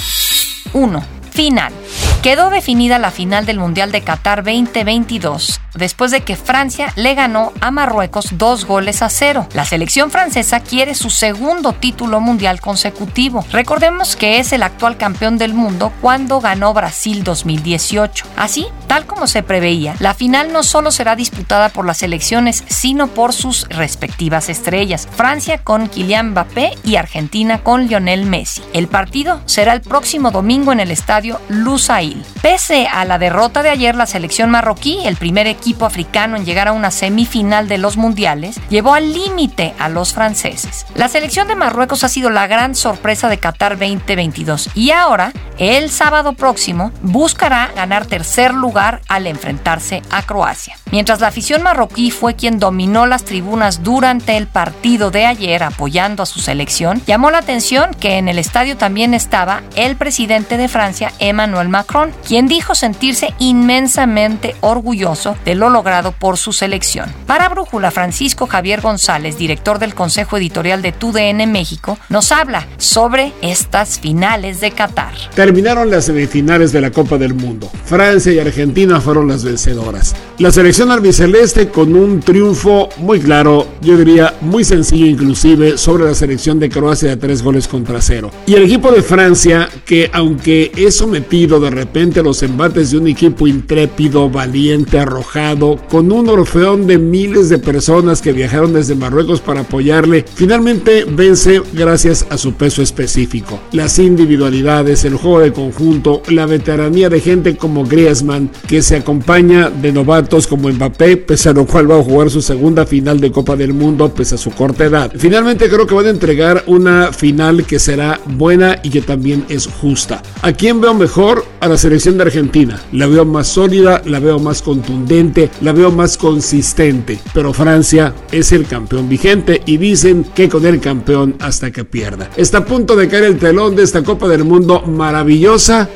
1. 0.73 1.03
Final. 1.31 1.73
Quedó 2.21 2.49
definida 2.49 2.99
la 2.99 3.11
final 3.11 3.45
del 3.45 3.59
Mundial 3.59 3.91
de 3.91 4.01
Qatar 4.01 4.43
2022 4.43 5.59
después 5.75 6.11
de 6.11 6.21
que 6.21 6.35
Francia 6.35 6.93
le 6.95 7.15
ganó 7.15 7.51
a 7.61 7.71
Marruecos 7.71 8.29
dos 8.37 8.65
goles 8.65 9.01
a 9.01 9.09
cero. 9.09 9.47
La 9.53 9.65
selección 9.65 10.11
francesa 10.11 10.59
quiere 10.59 10.95
su 10.95 11.09
segundo 11.09 11.73
título 11.73 12.19
mundial 12.19 12.61
consecutivo. 12.61 13.45
Recordemos 13.51 14.15
que 14.15 14.39
es 14.39 14.53
el 14.53 14.63
actual 14.63 14.97
campeón 14.97 15.37
del 15.37 15.53
mundo 15.53 15.91
cuando 16.01 16.39
ganó 16.39 16.73
Brasil 16.73 17.23
2018. 17.23 18.25
Así, 18.37 18.67
tal 18.87 19.05
como 19.05 19.27
se 19.27 19.43
preveía, 19.43 19.95
la 19.99 20.13
final 20.13 20.53
no 20.53 20.63
solo 20.63 20.91
será 20.91 21.15
disputada 21.15 21.69
por 21.69 21.85
las 21.85 21.97
selecciones, 21.97 22.63
sino 22.67 23.07
por 23.07 23.33
sus 23.33 23.67
respectivas 23.69 24.49
estrellas. 24.49 25.07
Francia 25.15 25.57
con 25.57 25.87
Kylian 25.87 26.31
Mbappé 26.31 26.77
y 26.83 26.97
Argentina 26.97 27.63
con 27.63 27.87
Lionel 27.87 28.25
Messi. 28.25 28.61
El 28.73 28.87
partido 28.87 29.41
será 29.45 29.73
el 29.73 29.81
próximo 29.81 30.31
domingo 30.31 30.71
en 30.71 30.79
el 30.79 30.91
estadio 30.91 31.39
Lusail. 31.49 32.23
Pese 32.41 32.87
a 32.87 33.05
la 33.05 33.19
derrota 33.19 33.63
de 33.63 33.69
ayer, 33.69 33.95
la 33.95 34.05
selección 34.05 34.49
marroquí, 34.49 34.99
el 35.05 35.15
primer 35.15 35.47
equipo 35.47 35.62
equipo 35.63 35.85
africano 35.85 36.35
en 36.35 36.43
llegar 36.43 36.67
a 36.67 36.73
una 36.73 36.91
semifinal 36.91 37.69
de 37.69 37.77
los 37.77 37.95
mundiales, 37.95 38.59
llevó 38.69 38.95
al 38.95 39.13
límite 39.13 39.73
a 39.79 39.87
los 39.87 40.13
franceses. 40.13 40.85
La 40.93 41.07
selección 41.07 41.47
de 41.47 41.55
Marruecos 41.55 42.03
ha 42.03 42.09
sido 42.09 42.29
la 42.29 42.47
gran 42.47 42.75
sorpresa 42.75 43.29
de 43.29 43.37
Qatar 43.37 43.79
2022 43.79 44.71
y 44.75 44.91
ahora, 44.91 45.31
el 45.57 45.89
sábado 45.89 46.33
próximo, 46.33 46.91
buscará 47.01 47.71
ganar 47.75 48.05
tercer 48.05 48.53
lugar 48.53 49.01
al 49.07 49.27
enfrentarse 49.27 50.01
a 50.09 50.23
Croacia. 50.23 50.77
Mientras 50.91 51.19
la 51.19 51.27
afición 51.27 51.63
marroquí 51.63 52.11
fue 52.11 52.35
quien 52.35 52.59
dominó 52.59 53.05
las 53.05 53.23
tribunas 53.23 53.83
durante 53.83 54.37
el 54.37 54.47
partido 54.47 55.11
de 55.11 55.25
ayer 55.25 55.63
apoyando 55.63 56.23
a 56.23 56.27
su 56.27 56.39
selección, 56.39 57.01
llamó 57.05 57.31
la 57.31 57.39
atención 57.39 57.93
que 57.99 58.17
en 58.17 58.27
el 58.27 58.37
estadio 58.37 58.77
también 58.77 59.13
estaba 59.13 59.63
el 59.75 59.95
presidente 59.95 60.57
de 60.57 60.67
Francia, 60.67 61.11
Emmanuel 61.19 61.69
Macron, 61.69 62.13
quien 62.27 62.47
dijo 62.47 62.75
sentirse 62.75 63.33
inmensamente 63.39 64.55
orgulloso 64.61 65.35
de 65.45 65.55
lo 65.55 65.69
logrado 65.69 66.11
por 66.11 66.37
su 66.37 66.53
selección. 66.53 67.11
Para 67.25 67.49
Brújula, 67.49 67.91
Francisco 67.91 68.47
Javier 68.47 68.81
González, 68.81 69.37
director 69.37 69.79
del 69.79 69.95
Consejo 69.95 70.37
Editorial 70.37 70.81
de 70.81 70.91
TUDN 70.91 71.51
México, 71.51 71.97
nos 72.09 72.31
habla 72.31 72.67
sobre 72.77 73.33
estas 73.41 73.99
finales 73.99 74.61
de 74.61 74.71
Qatar. 74.71 75.13
Terminaron 75.43 75.89
las 75.89 76.05
semifinales 76.05 76.71
de 76.71 76.79
la 76.79 76.89
Copa 76.89 77.17
del 77.17 77.33
Mundo. 77.33 77.69
Francia 77.83 78.31
y 78.31 78.39
Argentina 78.39 79.01
fueron 79.01 79.27
las 79.27 79.43
vencedoras. 79.43 80.15
La 80.39 80.53
selección 80.53 80.89
albiceleste 80.89 81.67
con 81.67 81.95
un 81.95 82.21
triunfo 82.21 82.87
muy 82.99 83.19
claro, 83.19 83.67
yo 83.81 83.97
diría 83.97 84.35
muy 84.39 84.63
sencillo 84.63 85.05
inclusive, 85.05 85.77
sobre 85.77 86.05
la 86.05 86.15
selección 86.15 86.59
de 86.59 86.69
Croacia 86.69 87.09
de 87.09 87.17
tres 87.17 87.43
goles 87.43 87.67
contra 87.67 88.01
cero. 88.01 88.31
Y 88.47 88.53
el 88.53 88.63
equipo 88.63 88.89
de 88.93 89.03
Francia, 89.03 89.67
que 89.85 90.09
aunque 90.13 90.71
es 90.77 90.95
sometido 90.95 91.59
de 91.59 91.71
repente 91.71 92.21
a 92.21 92.23
los 92.23 92.41
embates 92.41 92.91
de 92.91 92.99
un 92.99 93.07
equipo 93.09 93.45
intrépido, 93.45 94.29
valiente, 94.29 94.97
arrojado, 94.97 95.77
con 95.89 96.09
un 96.13 96.29
orfeón 96.29 96.87
de 96.87 96.97
miles 96.97 97.49
de 97.49 97.59
personas 97.59 98.21
que 98.21 98.31
viajaron 98.31 98.73
desde 98.73 98.95
Marruecos 98.95 99.41
para 99.41 99.61
apoyarle, 99.61 100.23
finalmente 100.35 101.05
vence 101.05 101.61
gracias 101.73 102.25
a 102.29 102.37
su 102.37 102.53
peso 102.53 102.81
específico. 102.81 103.59
Las 103.73 103.99
individualidades, 103.99 105.03
el 105.03 105.15
juego 105.15 105.32
de 105.39 105.53
conjunto, 105.53 106.21
la 106.29 106.45
veteranía 106.45 107.09
de 107.09 107.19
gente 107.19 107.57
como 107.57 107.85
Griezmann, 107.85 108.49
que 108.67 108.81
se 108.81 108.97
acompaña 108.97 109.69
de 109.69 109.91
novatos 109.91 110.47
como 110.47 110.69
Mbappé, 110.69 111.17
pese 111.17 111.49
a 111.49 111.53
lo 111.53 111.65
cual 111.65 111.89
va 111.89 111.99
a 111.99 112.03
jugar 112.03 112.29
su 112.29 112.41
segunda 112.41 112.85
final 112.85 113.19
de 113.19 113.31
Copa 113.31 113.55
del 113.55 113.73
Mundo, 113.73 114.13
pese 114.13 114.35
a 114.35 114.37
su 114.37 114.51
corta 114.51 114.85
edad. 114.85 115.11
Finalmente 115.15 115.69
creo 115.69 115.87
que 115.87 115.95
van 115.95 116.07
a 116.07 116.09
entregar 116.09 116.63
una 116.67 117.11
final 117.11 117.65
que 117.65 117.79
será 117.79 118.19
buena 118.25 118.79
y 118.83 118.89
que 118.89 119.01
también 119.01 119.45
es 119.49 119.67
justa. 119.67 120.21
¿A 120.41 120.51
quién 120.53 120.81
veo 120.81 120.93
mejor? 120.93 121.45
A 121.59 121.67
la 121.67 121.77
selección 121.77 122.17
de 122.17 122.23
Argentina. 122.23 122.81
La 122.91 123.07
veo 123.07 123.25
más 123.25 123.47
sólida, 123.47 124.01
la 124.05 124.19
veo 124.19 124.39
más 124.39 124.61
contundente, 124.61 125.49
la 125.61 125.71
veo 125.71 125.91
más 125.91 126.17
consistente. 126.17 127.19
Pero 127.33 127.53
Francia 127.53 128.13
es 128.31 128.51
el 128.51 128.65
campeón 128.65 129.09
vigente 129.09 129.61
y 129.65 129.77
dicen 129.77 130.25
que 130.35 130.49
con 130.49 130.65
el 130.65 130.79
campeón 130.79 131.35
hasta 131.39 131.71
que 131.71 131.85
pierda. 131.85 132.29
Está 132.35 132.59
a 132.59 132.65
punto 132.65 132.95
de 132.95 133.07
caer 133.07 133.23
el 133.23 133.37
telón 133.37 133.75
de 133.75 133.83
esta 133.83 134.03
Copa 134.03 134.27
del 134.27 134.43
Mundo 134.43 134.81
maravillosa 134.81 135.22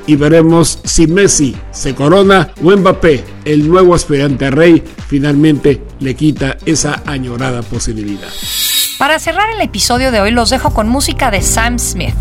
y 0.07 0.15
veremos 0.15 0.79
si 0.83 1.07
Messi 1.07 1.55
se 1.71 1.93
corona 1.93 2.51
o 2.63 2.75
Mbappé, 2.75 3.23
el 3.45 3.67
nuevo 3.67 3.93
aspirante 3.93 4.45
a 4.45 4.51
rey, 4.51 4.83
finalmente 5.07 5.81
le 5.99 6.15
quita 6.15 6.57
esa 6.65 7.01
añorada 7.05 7.61
posibilidad. 7.61 8.29
Para 8.97 9.19
cerrar 9.19 9.49
el 9.51 9.61
episodio 9.61 10.11
de 10.11 10.21
hoy 10.21 10.31
los 10.31 10.49
dejo 10.49 10.73
con 10.73 10.89
música 10.89 11.29
de 11.29 11.41
Sam 11.41 11.77
Smith. 11.77 12.15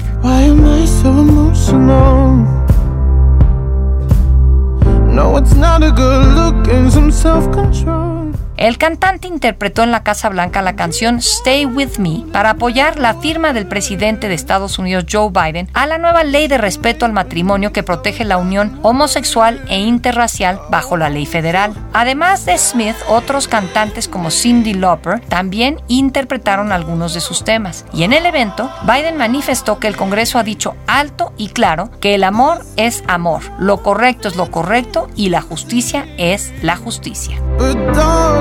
No, 5.17 5.39
it's 5.39 5.55
not 5.55 5.83
a 5.83 5.91
good 5.91 6.27
look 6.35 6.69
and 6.69 6.93
some 6.93 7.11
self-control. 7.11 8.26
El 8.57 8.79
cantante 8.79 9.29
interpretó 9.29 9.83
en 9.83 9.91
la 9.91 10.03
Casa 10.03 10.31
Blanca 10.31 10.63
la 10.63 10.77
canción 10.77 11.19
Stay 11.19 11.67
With 11.67 11.99
Me 11.99 12.25
para 12.33 12.51
apoyar 12.51 12.99
la 12.99 13.15
firma 13.15 13.53
del 13.53 13.67
presidente 13.67 14.29
de 14.29 14.35
Estados 14.35 14.79
Unidos 14.79 15.05
Joe 15.11 15.31
Biden 15.31 15.69
a 15.75 15.87
la 15.87 15.99
nueva 15.99 16.25
ley 16.25 16.49
de 16.49 16.57
respeto 16.57 17.05
al 17.05 17.13
matrimonio 17.13 17.73
que 17.73 17.83
protege 17.83 18.25
la 18.25 18.39
unión 18.39 18.79
homosexual 18.83 19.63
e 19.69 19.81
interracial 19.81 20.59
bajo 20.71 20.97
la 20.97 21.11
ley 21.11 21.27
federal. 21.27 21.75
Además 21.93 22.47
de 22.47 22.57
Smith, 22.57 22.97
otros 23.09 23.47
cantantes 23.47 24.09
como 24.09 24.31
Cindy 24.31 24.73
Lauper 24.73 25.21
también 25.21 25.79
interpretaron 25.89 26.73
algunos 26.73 27.13
de 27.13 27.21
sus 27.21 27.45
temas. 27.45 27.85
Y 27.93 28.05
en 28.05 28.15
el 28.15 28.25
evento, 28.25 28.71
Biden 28.85 29.19
manifestó 29.19 29.79
que 29.79 29.89
el 29.89 29.97
Congreso 29.97 30.39
ha 30.39 30.43
dicho 30.43 30.77
alto 30.87 31.35
y 31.37 31.49
claro 31.49 31.91
que 32.01 32.15
el 32.15 32.25
amor 32.25 32.63
es 32.77 33.05
amor, 33.07 33.43
lo 33.59 33.83
correcto 33.83 34.29
es 34.29 34.37
lo 34.37 34.51
correcto 34.51 35.09
y 35.15 35.29
la 35.29 35.43
justicia 35.43 36.07
es 36.17 36.53
la 36.63 36.77
justicia. 36.77 37.39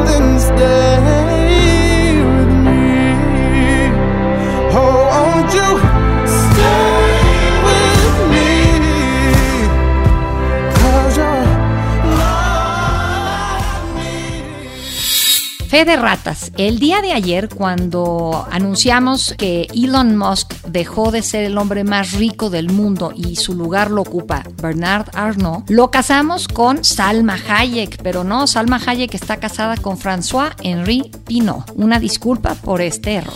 Darling, 0.05 0.39
stay 0.39 1.74
Fe 15.75 15.83
de 15.83 15.97
ratas. 15.97 16.53
El 16.57 16.79
día 16.79 17.01
de 17.01 17.11
ayer, 17.11 17.49
cuando 17.49 18.47
anunciamos 18.49 19.35
que 19.37 19.67
Elon 19.75 20.15
Musk 20.15 20.53
dejó 20.67 21.11
de 21.11 21.21
ser 21.21 21.43
el 21.43 21.57
hombre 21.57 21.83
más 21.83 22.13
rico 22.13 22.49
del 22.49 22.69
mundo 22.69 23.11
y 23.13 23.35
su 23.35 23.55
lugar 23.55 23.91
lo 23.91 24.03
ocupa 24.03 24.43
Bernard 24.63 25.09
Arnault, 25.13 25.69
lo 25.69 25.91
casamos 25.91 26.47
con 26.47 26.85
Salma 26.85 27.37
Hayek, 27.49 28.01
pero 28.01 28.23
no, 28.23 28.47
Salma 28.47 28.79
Hayek 28.87 29.13
está 29.15 29.35
casada 29.35 29.75
con 29.75 29.99
François-Henri 29.99 31.11
Pinault. 31.25 31.69
Una 31.75 31.99
disculpa 31.99 32.55
por 32.55 32.79
este 32.79 33.15
error. 33.15 33.35